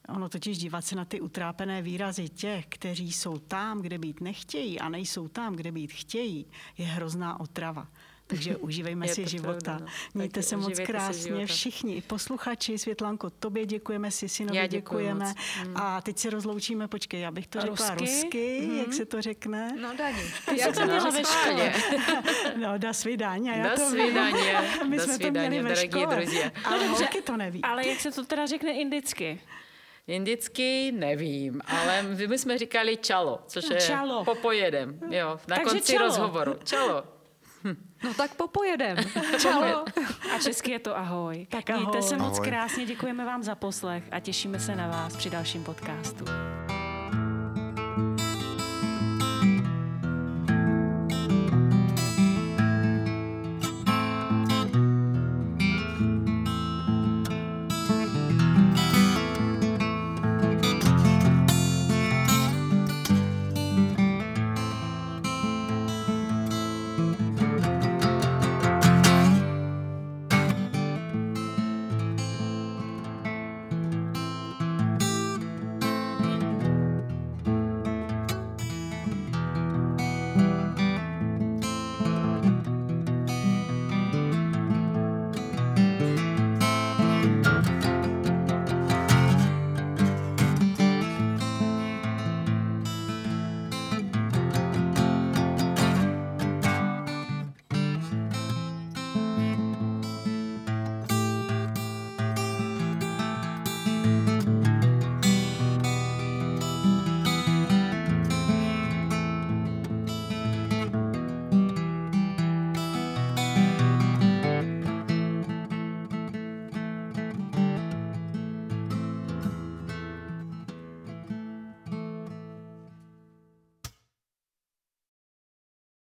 Ono 0.10 0.30
totiž 0.30 0.58
dívat 0.58 0.86
se 0.86 0.95
na 0.95 1.06
ty 1.06 1.21
utrápené 1.21 1.82
výrazy 1.82 2.30
těch, 2.30 2.65
kteří 2.69 3.13
jsou 3.13 3.39
tam, 3.39 3.82
kde 3.82 3.97
být 3.97 4.21
nechtějí 4.21 4.80
a 4.80 4.89
nejsou 4.89 5.28
tam, 5.28 5.56
kde 5.56 5.71
být 5.71 5.91
chtějí, 5.91 6.45
je 6.78 6.86
hrozná 6.86 7.39
otrava. 7.39 7.88
Takže 8.27 8.57
užívejme 8.67 9.07
si 9.07 9.27
života. 9.27 9.59
Pravda, 9.59 9.86
no. 9.86 9.91
Mějte 10.13 10.33
Taky 10.33 10.43
se 10.43 10.57
moc 10.57 10.79
krásně 10.79 11.45
všichni. 11.45 12.03
Posluchači, 12.07 12.77
Světlanko, 12.77 13.29
tobě 13.29 13.65
děkujeme, 13.65 14.12
si, 14.12 14.17
Sisinovi 14.17 14.57
já 14.57 14.67
děkuji 14.67 14.77
děkujeme. 14.77 15.25
Moc. 15.25 15.36
A 15.75 16.01
teď 16.01 16.17
se 16.17 16.29
rozloučíme, 16.29 16.88
počkej, 16.88 17.21
já 17.21 17.31
bych 17.31 17.47
to 17.47 17.59
rusky? 17.59 17.75
řekla 17.77 17.95
rusky, 17.95 18.59
hmm. 18.59 18.77
jak 18.77 18.93
se 18.93 19.05
to 19.05 19.21
řekne? 19.21 19.75
No 19.81 19.95
Dani, 19.97 20.23
ty 20.49 20.59
jsi 20.59 20.71
to 20.71 20.86
měla 20.86 21.09
ve 21.09 21.23
škole. 21.23 21.73
no, 22.55 22.77
da 22.77 22.93
svidání. 22.93 23.47
Já 23.47 23.67
da 23.67 23.77
svidání. 23.77 24.43
My 24.88 24.99
jsme 24.99 25.19
to 25.19 25.31
měli 25.31 25.62
ve 25.62 25.75
škole. 25.75 26.25
Ale 26.65 26.88
holky 26.88 27.21
to 27.21 27.38
neví. 27.38 27.62
Ale 27.63 27.88
jak 27.88 27.99
se 27.99 28.12
to 28.12 28.25
teda 28.25 28.45
řekne 28.45 28.71
indicky? 28.71 29.41
Indicky 30.07 30.91
nevím, 30.91 31.62
ale 31.67 32.03
my 32.03 32.38
jsme 32.38 32.57
říkali 32.57 32.97
čalo, 32.97 33.39
což 33.47 33.69
no, 33.69 33.75
je 33.75 33.81
čalo. 33.81 34.25
popojedem, 34.25 34.99
jo, 35.09 35.39
na 35.47 35.55
Takže 35.55 35.69
konci 35.69 35.93
čalo. 35.93 36.05
rozhovoru. 36.05 36.55
Čalo. 36.63 37.03
No 38.04 38.13
tak 38.17 38.36
popojedem. 38.36 38.97
Čau. 39.41 39.63
A 40.36 40.39
česky 40.43 40.71
je 40.71 40.80
to 40.80 40.97
ahoj. 40.97 41.47
Tak 41.49 41.69
Mějte 41.69 41.89
ahoj. 41.97 42.02
se 42.02 42.17
moc 42.17 42.34
Ahoj. 42.38 42.47
krásně, 42.49 42.86
děkujeme 42.86 43.26
vám 43.26 43.43
za 43.43 43.56
poslech 43.56 44.04
a 44.12 44.19
těšíme 44.19 44.60
se 44.60 44.76
na 44.76 44.88
vás 44.88 45.15
při 45.15 45.30
dalším 45.30 45.63
podcastu. 45.63 46.26